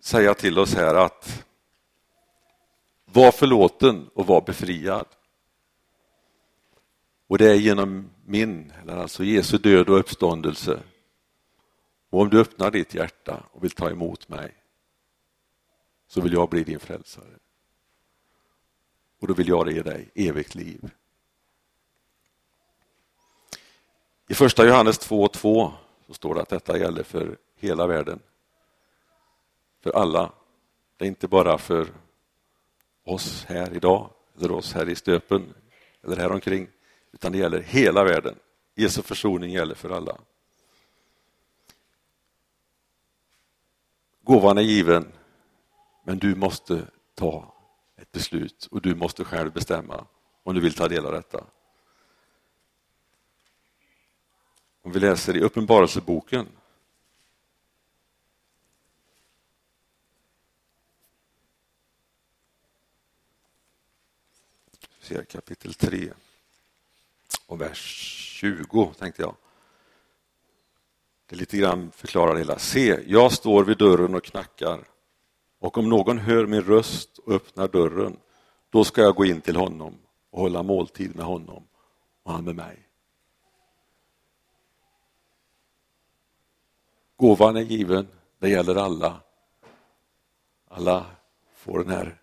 säga 0.00 0.34
till 0.34 0.58
oss 0.58 0.74
här 0.74 0.94
att 0.94 1.45
var 3.16 3.32
förlåten 3.32 4.10
och 4.14 4.26
var 4.26 4.40
befriad. 4.40 5.06
Och 7.26 7.38
det 7.38 7.50
är 7.50 7.54
genom 7.54 8.10
min, 8.24 8.72
eller 8.82 8.96
alltså 8.96 9.24
Jesu 9.24 9.58
död 9.58 9.88
och 9.88 9.98
uppståndelse. 9.98 10.82
Och 12.10 12.20
om 12.20 12.30
du 12.30 12.40
öppnar 12.40 12.70
ditt 12.70 12.94
hjärta 12.94 13.42
och 13.52 13.64
vill 13.64 13.70
ta 13.70 13.90
emot 13.90 14.28
mig 14.28 14.54
så 16.08 16.20
vill 16.20 16.32
jag 16.32 16.48
bli 16.48 16.64
din 16.64 16.80
frälsare. 16.80 17.38
Och 19.20 19.28
då 19.28 19.34
vill 19.34 19.48
jag 19.48 19.72
ge 19.72 19.82
dig 19.82 20.10
evigt 20.14 20.54
liv. 20.54 20.90
I 24.28 24.34
första 24.34 24.66
Johannes 24.66 25.10
2.2 25.10 25.72
så 26.06 26.14
står 26.14 26.34
det 26.34 26.42
att 26.42 26.48
detta 26.48 26.78
gäller 26.78 27.02
för 27.02 27.38
hela 27.56 27.86
världen. 27.86 28.20
För 29.80 29.90
alla. 29.90 30.32
Det 30.96 31.04
är 31.04 31.08
inte 31.08 31.28
bara 31.28 31.58
för 31.58 31.86
oss 33.06 33.44
här 33.44 33.74
idag, 33.74 34.10
eller 34.38 34.50
oss 34.50 34.72
här 34.72 34.88
i 34.88 34.94
Stöpen, 34.94 35.54
eller 36.04 36.16
här 36.16 36.32
omkring, 36.32 36.68
utan 37.12 37.32
det 37.32 37.38
gäller 37.38 37.60
hela 37.60 38.04
världen. 38.04 38.38
Jesu 38.74 39.02
försoning 39.02 39.50
gäller 39.50 39.74
för 39.74 39.90
alla. 39.90 40.18
Gåvan 44.22 44.58
är 44.58 44.62
given, 44.62 45.12
men 46.04 46.18
du 46.18 46.34
måste 46.34 46.86
ta 47.14 47.54
ett 47.96 48.12
beslut 48.12 48.68
och 48.70 48.82
du 48.82 48.94
måste 48.94 49.24
själv 49.24 49.52
bestämma 49.52 50.06
om 50.42 50.54
du 50.54 50.60
vill 50.60 50.74
ta 50.74 50.88
del 50.88 51.06
av 51.06 51.12
detta. 51.12 51.44
Om 54.82 54.92
vi 54.92 55.00
läser 55.00 55.36
i 55.36 55.40
Uppenbarelseboken 55.40 56.46
kapitel 65.14 65.74
3 65.74 66.12
och 67.46 67.60
vers 67.60 67.78
20 68.40 68.92
tänkte 68.98 69.22
jag. 69.22 69.36
Det 71.26 71.36
lite 71.36 71.56
grann 71.56 71.90
förklarar 71.90 72.32
det 72.32 72.38
hela. 72.38 72.58
Se, 72.58 72.98
jag 73.06 73.32
står 73.32 73.64
vid 73.64 73.78
dörren 73.78 74.14
och 74.14 74.24
knackar 74.24 74.84
och 75.58 75.78
om 75.78 75.88
någon 75.88 76.18
hör 76.18 76.46
min 76.46 76.62
röst 76.62 77.18
och 77.18 77.32
öppnar 77.32 77.68
dörren, 77.68 78.16
då 78.70 78.84
ska 78.84 79.02
jag 79.02 79.14
gå 79.14 79.24
in 79.24 79.40
till 79.40 79.56
honom 79.56 79.98
och 80.30 80.40
hålla 80.40 80.62
måltid 80.62 81.16
med 81.16 81.24
honom 81.24 81.68
och 82.22 82.32
han 82.32 82.44
med 82.44 82.54
mig. 82.54 82.88
Gåvan 87.16 87.56
är 87.56 87.62
given, 87.62 88.08
det 88.38 88.48
gäller 88.48 88.74
alla. 88.74 89.20
Alla 90.68 91.06
får 91.54 91.78
den 91.78 91.90
här 91.90 92.20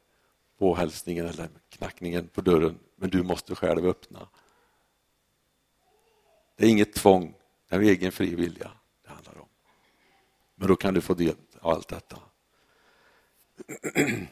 påhälsningen 0.58 1.26
eller 1.26 1.43
knackningen 1.77 2.27
på 2.27 2.41
dörren, 2.41 2.79
men 2.95 3.09
du 3.09 3.23
måste 3.23 3.55
själv 3.55 3.86
öppna. 3.86 4.27
Det 6.57 6.65
är 6.65 6.69
inget 6.69 6.93
tvång, 6.93 7.36
det 7.69 7.75
är 7.75 7.79
egen 7.79 8.12
fri 8.12 8.36
vilja 8.36 8.71
det 9.03 9.09
handlar 9.09 9.38
om. 9.41 9.47
Men 10.55 10.67
då 10.67 10.75
kan 10.75 10.93
du 10.93 11.01
få 11.01 11.13
del 11.13 11.36
av 11.59 11.71
allt 11.71 11.88
detta. 11.88 12.17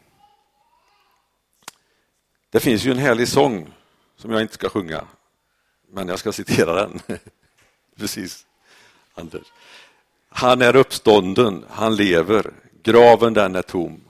Det 2.50 2.60
finns 2.60 2.84
ju 2.84 2.92
en 2.92 2.98
härlig 2.98 3.28
sång 3.28 3.74
som 4.16 4.32
jag 4.32 4.42
inte 4.42 4.54
ska 4.54 4.70
sjunga, 4.70 5.08
men 5.88 6.08
jag 6.08 6.20
ska 6.20 6.32
citera 6.32 6.74
den. 6.74 7.00
Precis, 7.96 8.46
Anders. 9.14 9.48
Han 10.30 10.62
är 10.62 10.76
uppstånden, 10.76 11.66
han 11.70 11.96
lever, 11.96 12.54
graven 12.84 13.34
den 13.34 13.56
är 13.56 13.62
tom. 13.62 14.04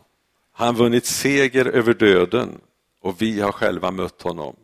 Han 0.52 0.76
vunnit 0.76 1.06
seger 1.06 1.66
över 1.66 1.94
döden 1.94 2.62
och 3.02 3.22
vi 3.22 3.42
har 3.42 3.52
själva 3.52 3.92
mött 3.92 4.22
honom. 4.22 4.56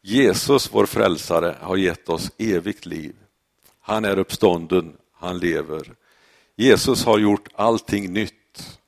Jesus, 0.00 0.74
vår 0.74 0.86
frälsare, 0.86 1.56
har 1.60 1.76
gett 1.76 2.08
oss 2.08 2.30
evigt 2.38 2.86
liv. 2.86 3.16
Han 3.80 4.04
är 4.04 4.18
uppstånden, 4.18 4.96
han 5.12 5.38
lever. 5.38 5.94
Jesus 6.56 7.04
har 7.04 7.18
gjort 7.18 7.48
allting 7.54 8.12
nytt. 8.12 8.80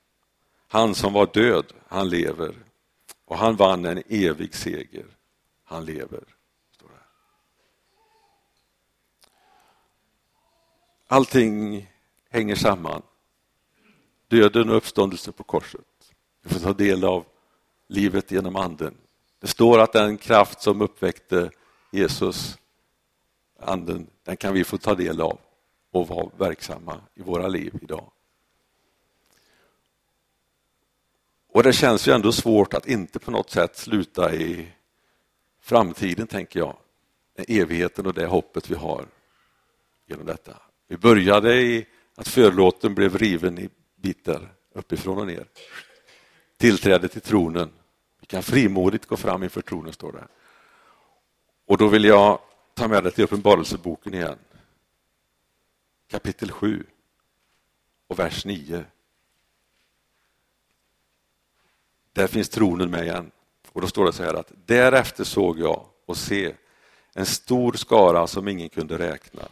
Han 0.69 0.95
som 0.95 1.13
var 1.13 1.31
död, 1.33 1.73
han 1.89 2.09
lever. 2.09 2.55
Och 3.25 3.39
han 3.39 3.57
vann 3.57 3.85
en 3.85 4.03
evig 4.09 4.55
seger. 4.55 5.07
Han 5.65 5.85
lever. 5.85 6.25
Allting 11.11 11.87
hänger 12.31 12.55
samman. 12.55 13.03
Döden 14.29 14.71
och 14.71 14.77
uppståndelsen 14.77 15.33
på 15.33 15.43
korset. 15.43 16.13
Vi 16.43 16.51
får 16.51 16.61
ta 16.61 16.73
del 16.73 17.05
av 17.05 17.25
livet 17.89 18.31
genom 18.31 18.57
anden. 18.57 18.95
Det 19.41 19.47
står 19.47 19.79
att 19.79 19.93
den 19.93 20.17
kraft 20.19 20.63
som 20.63 20.83
uppväckte 20.83 21.51
Jesus, 21.91 22.59
anden, 23.61 24.07
den 24.25 24.37
kan 24.37 24.55
vi 24.55 24.65
få 24.65 24.79
ta 24.79 24.95
del 24.95 25.21
av 25.21 25.39
och 25.91 26.09
vara 26.09 26.31
verksamma 26.39 27.01
i 27.15 27.23
våra 27.23 27.49
liv 27.49 27.75
idag. 27.83 28.11
Och 31.53 31.63
det 31.63 31.73
känns 31.73 32.09
ju 32.09 32.13
ändå 32.13 32.33
svårt 32.33 32.75
att 32.75 32.89
inte 32.89 33.19
på 33.19 33.31
något 33.31 33.51
sätt 33.51 33.77
sluta 33.77 34.35
i 34.35 34.69
framtiden, 35.61 36.27
tänker 36.27 36.61
jag. 36.61 36.77
Evigheten 37.49 38.07
och 38.07 38.15
det 38.15 38.27
hoppet 38.27 38.71
vi 38.71 38.75
har 38.75 39.07
genom 40.07 40.27
detta. 40.27 40.57
Vi 40.89 40.97
började 40.97 41.55
i 41.55 41.87
att 42.15 42.29
förlåten 42.29 42.95
blev 42.95 43.19
riven 43.19 43.59
i 43.59 43.69
bitar 43.97 44.53
uppifrån 44.75 45.19
och 45.19 45.27
ner. 45.27 45.47
Tillträde 46.59 47.09
till 47.09 47.21
tronen. 47.21 47.71
Vi 48.21 48.27
kan 48.27 48.43
frimodigt 48.43 49.07
gå 49.07 49.17
fram 49.17 49.43
inför 49.43 49.61
tronen, 49.61 49.93
står 49.93 50.13
det. 50.13 50.27
Och 51.67 51.79
då 51.79 51.89
vill 51.89 52.05
jag 52.05 52.39
ta 52.75 52.89
med 52.89 53.03
dig 53.03 53.13
till 53.13 53.25
Uppenbarelseboken 53.25 54.15
igen. 54.15 54.39
Kapitel 56.11 56.51
7 56.51 56.87
och 58.09 58.19
vers 58.19 58.45
9. 58.45 58.85
Där 62.13 62.27
finns 62.27 62.49
tronen 62.49 62.91
med 62.91 63.05
igen. 63.05 63.31
Och 63.73 63.81
då 63.81 63.87
står 63.87 64.05
det 64.05 64.13
så 64.13 64.23
här 64.23 64.35
att 64.35 64.53
därefter 64.67 65.25
såg 65.25 65.59
jag 65.59 65.87
och 66.07 66.17
se 66.17 66.55
en 67.15 67.27
stor 67.27 67.73
skara 67.73 68.27
som 68.27 68.49
ingen 68.49 68.69
kunde 68.69 68.99
räkna. 68.99 69.49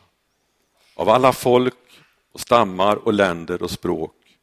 Av 0.95 1.09
alla 1.09 1.33
folk 1.33 2.03
och 2.33 2.41
stammar 2.41 2.97
och 2.97 3.13
länder 3.13 3.63
och 3.63 3.71
språk. 3.71 4.39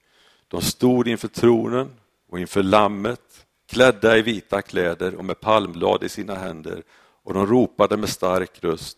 De 0.48 0.62
stod 0.62 1.08
inför 1.08 1.28
tronen 1.28 1.90
och 2.34 2.40
inför 2.40 2.64
lammet, 2.64 3.46
klädda 3.66 4.18
i 4.18 4.22
vita 4.22 4.62
kläder 4.62 5.16
och 5.16 5.26
med 5.26 5.40
palmblad 5.40 6.04
i 6.04 6.10
sina 6.10 6.36
händer 6.36 6.84
och 7.24 7.34
de 7.34 7.48
ropade 7.48 7.98
med 7.98 8.10
stark 8.10 8.64
röst 8.64 8.98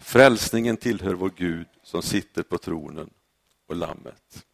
Frälsningen 0.00 0.76
tillhör 0.76 1.14
vår 1.14 1.30
Gud 1.36 1.66
som 1.82 2.02
sitter 2.02 2.42
på 2.42 2.58
tronen 2.58 3.10
och 3.66 3.76
lammet. 3.76 4.46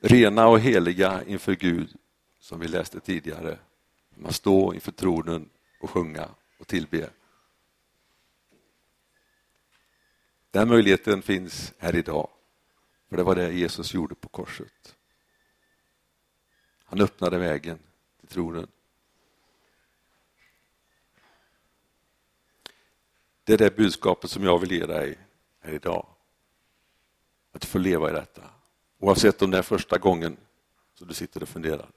Rena 0.00 0.48
och 0.48 0.60
heliga 0.60 1.24
inför 1.26 1.54
Gud, 1.54 1.96
som 2.40 2.60
vi 2.60 2.68
läste 2.68 3.00
tidigare. 3.00 3.58
Man 4.14 4.32
står 4.32 4.74
inför 4.74 4.92
tronen 4.92 5.48
och 5.80 5.90
sjunga 5.90 6.28
och 6.58 6.66
tillbe. 6.66 7.10
Den 10.50 10.68
möjligheten 10.68 11.22
finns 11.22 11.74
här 11.78 11.96
idag, 11.96 12.28
för 13.08 13.16
det 13.16 13.22
var 13.22 13.34
det 13.34 13.52
Jesus 13.52 13.94
gjorde 13.94 14.14
på 14.14 14.28
korset. 14.28 14.96
Han 16.84 17.00
öppnade 17.00 17.38
vägen 17.38 17.78
till 18.20 18.28
tronen. 18.28 18.66
Det 23.44 23.52
är 23.52 23.58
det 23.58 23.76
budskapet 23.76 24.30
som 24.30 24.44
jag 24.44 24.58
vill 24.58 24.72
ge 24.72 24.86
dig 24.86 25.18
här 25.60 25.72
idag. 25.72 26.06
Att 27.52 27.64
få 27.64 27.78
leva 27.78 28.10
i 28.10 28.12
detta. 28.12 28.42
Oavsett 28.98 29.42
om 29.42 29.50
det 29.50 29.58
är 29.58 29.62
första 29.62 29.98
gången 29.98 30.36
som 30.94 31.08
du 31.08 31.14
sitter 31.14 31.42
och 31.42 31.48
funderar. 31.48 31.90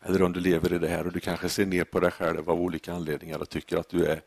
Eller 0.00 0.22
om 0.22 0.32
du 0.32 0.40
lever 0.40 0.72
i 0.72 0.78
det 0.78 0.88
här 0.88 1.06
och 1.06 1.12
du 1.12 1.20
kanske 1.20 1.48
ser 1.48 1.66
ner 1.66 1.84
på 1.84 2.00
dig 2.00 2.10
själv 2.10 2.50
av 2.50 2.60
olika 2.60 2.94
anledningar 2.94 3.38
och 3.38 3.48
tycker 3.48 3.76
att 3.76 3.88
du 3.88 4.06
är 4.06 4.22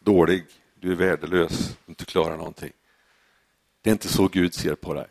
dålig, 0.00 0.46
du 0.74 0.92
är 0.92 0.96
värdelös, 0.96 1.78
inte 1.86 2.04
klarar 2.04 2.36
någonting. 2.36 2.72
Det 3.86 3.90
är 3.90 3.92
inte 3.92 4.08
så 4.08 4.28
Gud 4.28 4.54
ser 4.54 4.74
på 4.74 4.94
dig. 4.94 5.06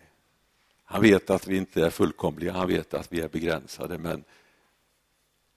Han 0.84 1.02
vet 1.02 1.30
att 1.30 1.48
vi 1.48 1.58
inte 1.58 1.86
är 1.86 1.90
fullkomliga, 1.90 2.54
han 2.54 2.68
vet 2.68 2.94
att 2.94 3.14
vi 3.14 3.22
är 3.22 3.28
begränsade 3.28 3.98
men 3.98 4.24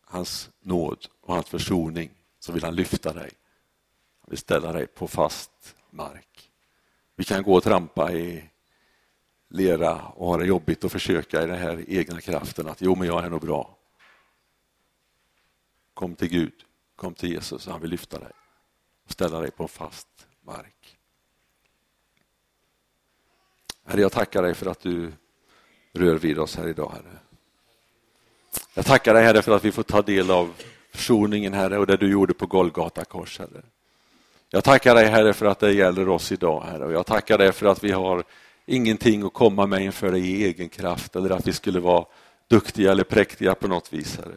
hans 0.04 0.50
nåd 0.61 1.07
och 1.20 1.35
hans 1.35 1.46
försoning 1.46 2.11
så 2.38 2.52
vill 2.52 2.64
han 2.64 2.74
lyfta 2.74 3.12
dig. 3.12 3.31
Han 4.20 4.31
vill 4.31 4.38
ställa 4.38 4.72
dig 4.72 4.87
på 4.87 5.09
fast 5.09 5.76
mark. 5.90 6.50
Vi 7.16 7.24
kan 7.24 7.42
gå 7.42 7.54
och 7.54 7.62
trampa 7.62 8.12
i 8.12 8.50
lera 9.48 10.02
och 10.02 10.26
ha 10.26 10.37
det 10.37 10.46
jobbigt 10.46 10.85
och 10.85 10.92
försöka 10.92 11.42
i 11.42 11.46
den 11.46 11.59
här 11.59 11.85
egna 11.88 12.20
kraften 12.20 12.68
att 12.68 12.81
jo, 12.81 12.94
men 12.94 13.09
jag 13.09 13.24
är 13.24 13.31
nog 13.31 13.40
bra. 13.40 13.76
Kom 15.94 16.14
till 16.14 16.28
Gud, 16.28 16.64
kom 16.96 17.14
till 17.14 17.33
Jesus, 17.33 17.66
han 17.66 17.81
vill 17.81 17.90
lyfta 17.90 18.18
dig 18.18 18.33
och 19.04 19.12
ställa 19.12 19.40
dig 19.40 19.50
på 19.50 19.68
fast 19.68 20.26
mark. 20.42 20.97
Herre, 23.88 24.01
jag 24.01 24.12
tackar 24.12 24.42
dig 24.42 24.55
för 24.55 24.70
att 24.70 24.81
du 24.81 25.12
rör 25.92 26.14
vid 26.14 26.38
oss 26.38 26.57
här 26.57 26.68
idag, 26.68 26.92
Herre. 26.94 27.18
Jag 28.74 28.87
tackar 28.87 29.14
dig, 29.14 29.24
Herre, 29.24 29.42
för 29.42 29.53
att 29.53 29.64
vi 29.64 29.72
får 29.72 29.83
ta 29.83 30.03
del 30.03 30.31
av 30.31 30.55
försoningen, 30.92 31.55
Herre, 31.55 31.79
och 31.79 31.87
det 31.87 31.96
du 31.96 32.11
gjorde 32.11 32.35
på 32.35 32.46
Golgata 32.46 33.05
kors, 33.05 33.38
Herre. 33.38 33.62
Jag 34.51 34.64
tackar 34.64 34.94
dig, 34.94 35.07
Herre, 35.07 35.33
för 35.33 35.46
att 35.46 35.59
det 35.59 35.72
gäller 35.72 36.09
oss 36.09 36.33
idag, 36.33 36.64
Herre, 36.70 36.85
och 36.85 36.92
jag 36.92 37.07
tackar 37.07 37.38
dig 37.38 37.53
för 37.53 37.66
att 37.66 37.85
vi 37.85 37.92
har 37.92 38.24
ingenting 38.66 39.22
att 39.22 39.33
komma 39.33 39.66
med 39.66 39.83
inför 39.83 40.12
dig 40.12 40.31
i 40.31 40.44
egen 40.44 40.68
kraft 40.68 41.16
eller 41.16 41.31
att 41.31 41.46
vi 41.46 41.53
skulle 41.53 41.81
vara 41.81 42.05
duktiga 42.48 42.92
eller 42.92 43.05
präktiga 43.05 43.55
på 43.55 43.68
något 43.68 43.92
vis, 43.92 44.16
Herre. 44.16 44.35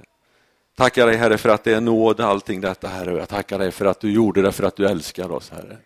Tackar 0.75 1.07
dig 1.07 1.15
Herre 1.15 1.37
för 1.37 1.49
att 1.49 1.63
det 1.63 1.73
är 1.73 1.81
nåd 1.81 2.21
allting 2.21 2.61
detta 2.61 2.87
Herre. 2.87 3.13
och 3.13 3.19
Jag 3.19 3.29
tackar 3.29 3.59
dig 3.59 3.71
för 3.71 3.85
att 3.85 3.99
du 3.99 4.11
gjorde 4.11 4.41
det 4.41 4.51
för 4.51 4.63
att 4.63 4.75
du 4.75 4.87
älskar 4.87 5.31
oss 5.31 5.49
Herre. 5.49 5.77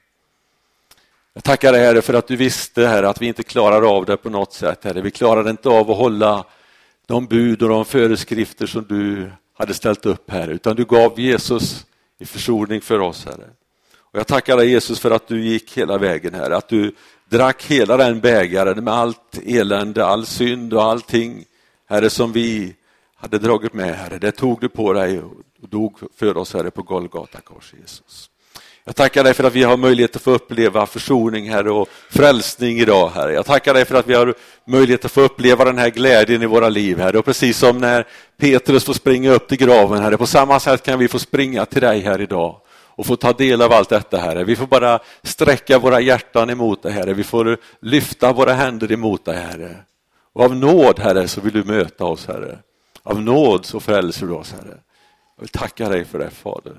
Jag 1.38 1.43
tackar 1.43 1.71
dig 1.71 1.82
Herre 1.82 2.02
för 2.02 2.13
att 2.13 2.28
du 2.28 2.36
visste 2.36 2.88
Herre 2.88 3.10
att 3.10 3.21
vi 3.21 3.28
inte 3.28 3.43
klarar 3.43 3.95
av 3.98 4.06
det 4.06 4.17
på 4.17 4.30
något 4.30 4.54
sätt 4.54 4.84
Herre. 4.84 5.02
Vi 5.02 5.12
klarar 5.12 5.50
inte 5.50 5.69
av 5.69 5.91
att 5.91 5.98
hålla 5.98 6.45
de 7.06 7.26
bud 7.26 7.63
och 7.63 7.69
de 7.69 7.86
föreskrifter 7.86 8.67
som 8.67 8.86
du 8.89 9.32
hade 9.54 9.74
ställt 9.74 10.06
upp 10.06 10.32
här, 10.32 10.48
utan 10.48 10.76
du 10.76 10.86
gav 10.86 11.19
Jesus 11.19 11.86
i 12.19 12.26
försoning 12.26 12.82
för 12.82 13.00
oss 13.00 13.26
Herre. 13.26 13.50
Och 13.98 14.19
jag 14.19 14.28
tackar 14.28 14.58
dig 14.58 14.69
Jesus 14.69 15.00
för 15.00 15.12
att 15.12 15.28
du 15.28 15.45
gick 15.45 15.78
hela 15.78 15.98
vägen 15.98 16.34
här, 16.34 16.52
att 16.52 16.67
du 16.67 16.95
drack 17.30 17.63
hela 17.63 17.98
den 17.98 18.19
bägaren 18.19 18.84
med 18.84 18.93
allt 18.93 19.39
elände, 19.45 20.06
all 20.06 20.26
synd 20.26 20.74
och 20.74 20.84
allting 20.84 21.45
Herre 21.89 22.10
som 22.10 22.32
vi 22.32 22.76
hade 23.15 23.39
dragit 23.39 23.74
med 23.74 23.95
Herre. 23.95 24.17
Det 24.17 24.32
tog 24.32 24.60
du 24.62 24.69
på 24.69 24.93
dig 24.93 25.21
och 25.21 25.69
dog 25.69 26.00
för 26.15 26.38
oss 26.38 26.54
Herre 26.54 26.71
på 26.71 26.82
Golgata 26.82 27.41
kors 27.41 27.74
Jesus. 27.82 28.30
Jag 28.88 28.95
tackar 28.95 29.24
dig 29.24 29.34
för 29.34 29.43
att 29.43 29.54
vi 29.54 29.63
har 29.63 29.78
möjlighet 29.78 30.15
att 30.15 30.21
få 30.21 30.32
uppleva 30.32 30.86
försoning 30.86 31.50
Herre 31.50 31.71
och 31.71 31.89
frälsning 32.10 32.80
idag 32.80 33.10
Herre. 33.10 33.34
Jag 33.34 33.45
tackar 33.45 33.74
dig 33.74 33.86
för 33.86 33.95
att 33.95 34.08
vi 34.08 34.13
har 34.13 34.34
möjlighet 34.67 35.06
att 35.06 35.12
få 35.12 35.21
uppleva 35.21 35.65
den 35.65 35.78
här 35.78 35.89
glädjen 35.89 36.43
i 36.43 36.45
våra 36.45 36.69
liv 36.69 37.00
Herre. 37.00 37.17
Och 37.17 37.26
precis 37.26 37.58
som 37.58 37.78
när 37.78 38.08
Petrus 38.38 38.86
får 38.86 38.93
springa 38.93 39.32
upp 39.32 39.48
till 39.48 39.58
graven 39.58 40.02
Herre, 40.02 40.17
på 40.17 40.26
samma 40.26 40.60
sätt 40.60 40.84
kan 40.84 41.00
vi 41.00 41.08
få 41.08 41.19
springa 41.19 41.65
till 41.65 41.82
dig 41.82 42.00
här 42.00 42.21
idag 42.21 42.62
och 42.95 43.06
få 43.06 43.15
ta 43.15 43.34
del 43.34 43.62
av 43.62 43.74
allt 43.74 43.89
detta 43.89 44.17
Herre. 44.17 44.43
Vi 44.43 44.56
får 44.56 44.67
bara 44.67 45.00
sträcka 45.24 45.80
våra 45.80 46.00
hjärtan 46.00 46.50
emot 46.50 46.84
dig 46.84 46.91
Herre. 46.91 47.13
Vi 47.13 47.24
får 47.24 47.58
lyfta 47.82 48.34
våra 48.34 48.54
händer 48.54 48.91
emot 48.91 49.26
dig 49.26 49.38
Herre. 49.38 49.76
Och 50.34 50.43
av 50.43 50.56
nåd 50.56 51.00
Herre 51.00 51.28
så 51.28 51.41
vill 51.41 51.54
du 51.54 51.63
möta 51.63 52.06
oss 52.06 52.28
Herre. 52.28 52.60
Av 53.04 53.21
nåd 53.21 53.65
så 53.65 53.80
frälser 53.80 54.28
du 54.28 54.34
oss 54.34 54.52
Herre. 54.52 54.78
Jag 55.36 55.41
vill 55.41 55.50
tacka 55.50 55.89
dig 55.89 56.06
för 56.06 56.19
det 56.19 56.30
Fader. 56.30 56.74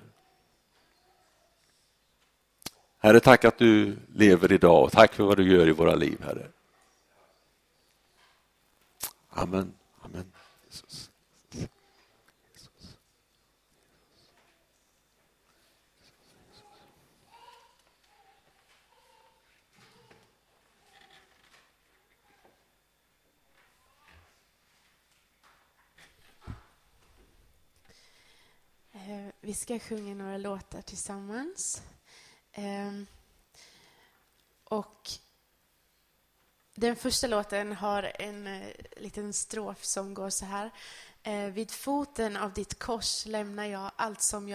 Herre, 3.06 3.20
tack 3.20 3.44
att 3.44 3.58
du 3.58 3.96
lever 4.14 4.52
idag 4.52 4.84
och 4.84 4.92
tack 4.92 5.14
för 5.14 5.24
vad 5.24 5.36
du 5.36 5.52
gör 5.52 5.68
i 5.68 5.72
våra 5.72 5.94
liv, 5.94 6.22
Herre. 6.24 6.48
Amen. 9.28 9.72
Amen. 10.00 10.32
Jesus. 10.64 11.10
Jesus. 11.52 12.96
Vi 29.40 29.54
ska 29.54 29.78
sjunga 29.78 30.14
några 30.14 30.36
låtar 30.38 30.82
tillsammans. 30.82 31.82
Ehm, 32.58 33.06
och 34.64 35.10
den 36.74 36.96
första 36.96 37.26
låten 37.26 37.72
har 37.72 38.12
en 38.18 38.46
eh, 38.46 38.68
liten 38.96 39.32
strof 39.32 39.84
som 39.84 40.14
går 40.14 40.30
så 40.30 40.44
här. 40.44 40.70
Eh, 41.22 41.46
vid 41.46 41.70
foten 41.70 42.36
av 42.36 42.52
ditt 42.52 42.78
kors 42.78 43.26
lämnar 43.26 43.64
jag 43.64 43.90
allt 43.96 44.22
som 44.22 44.48
jag 44.48 44.54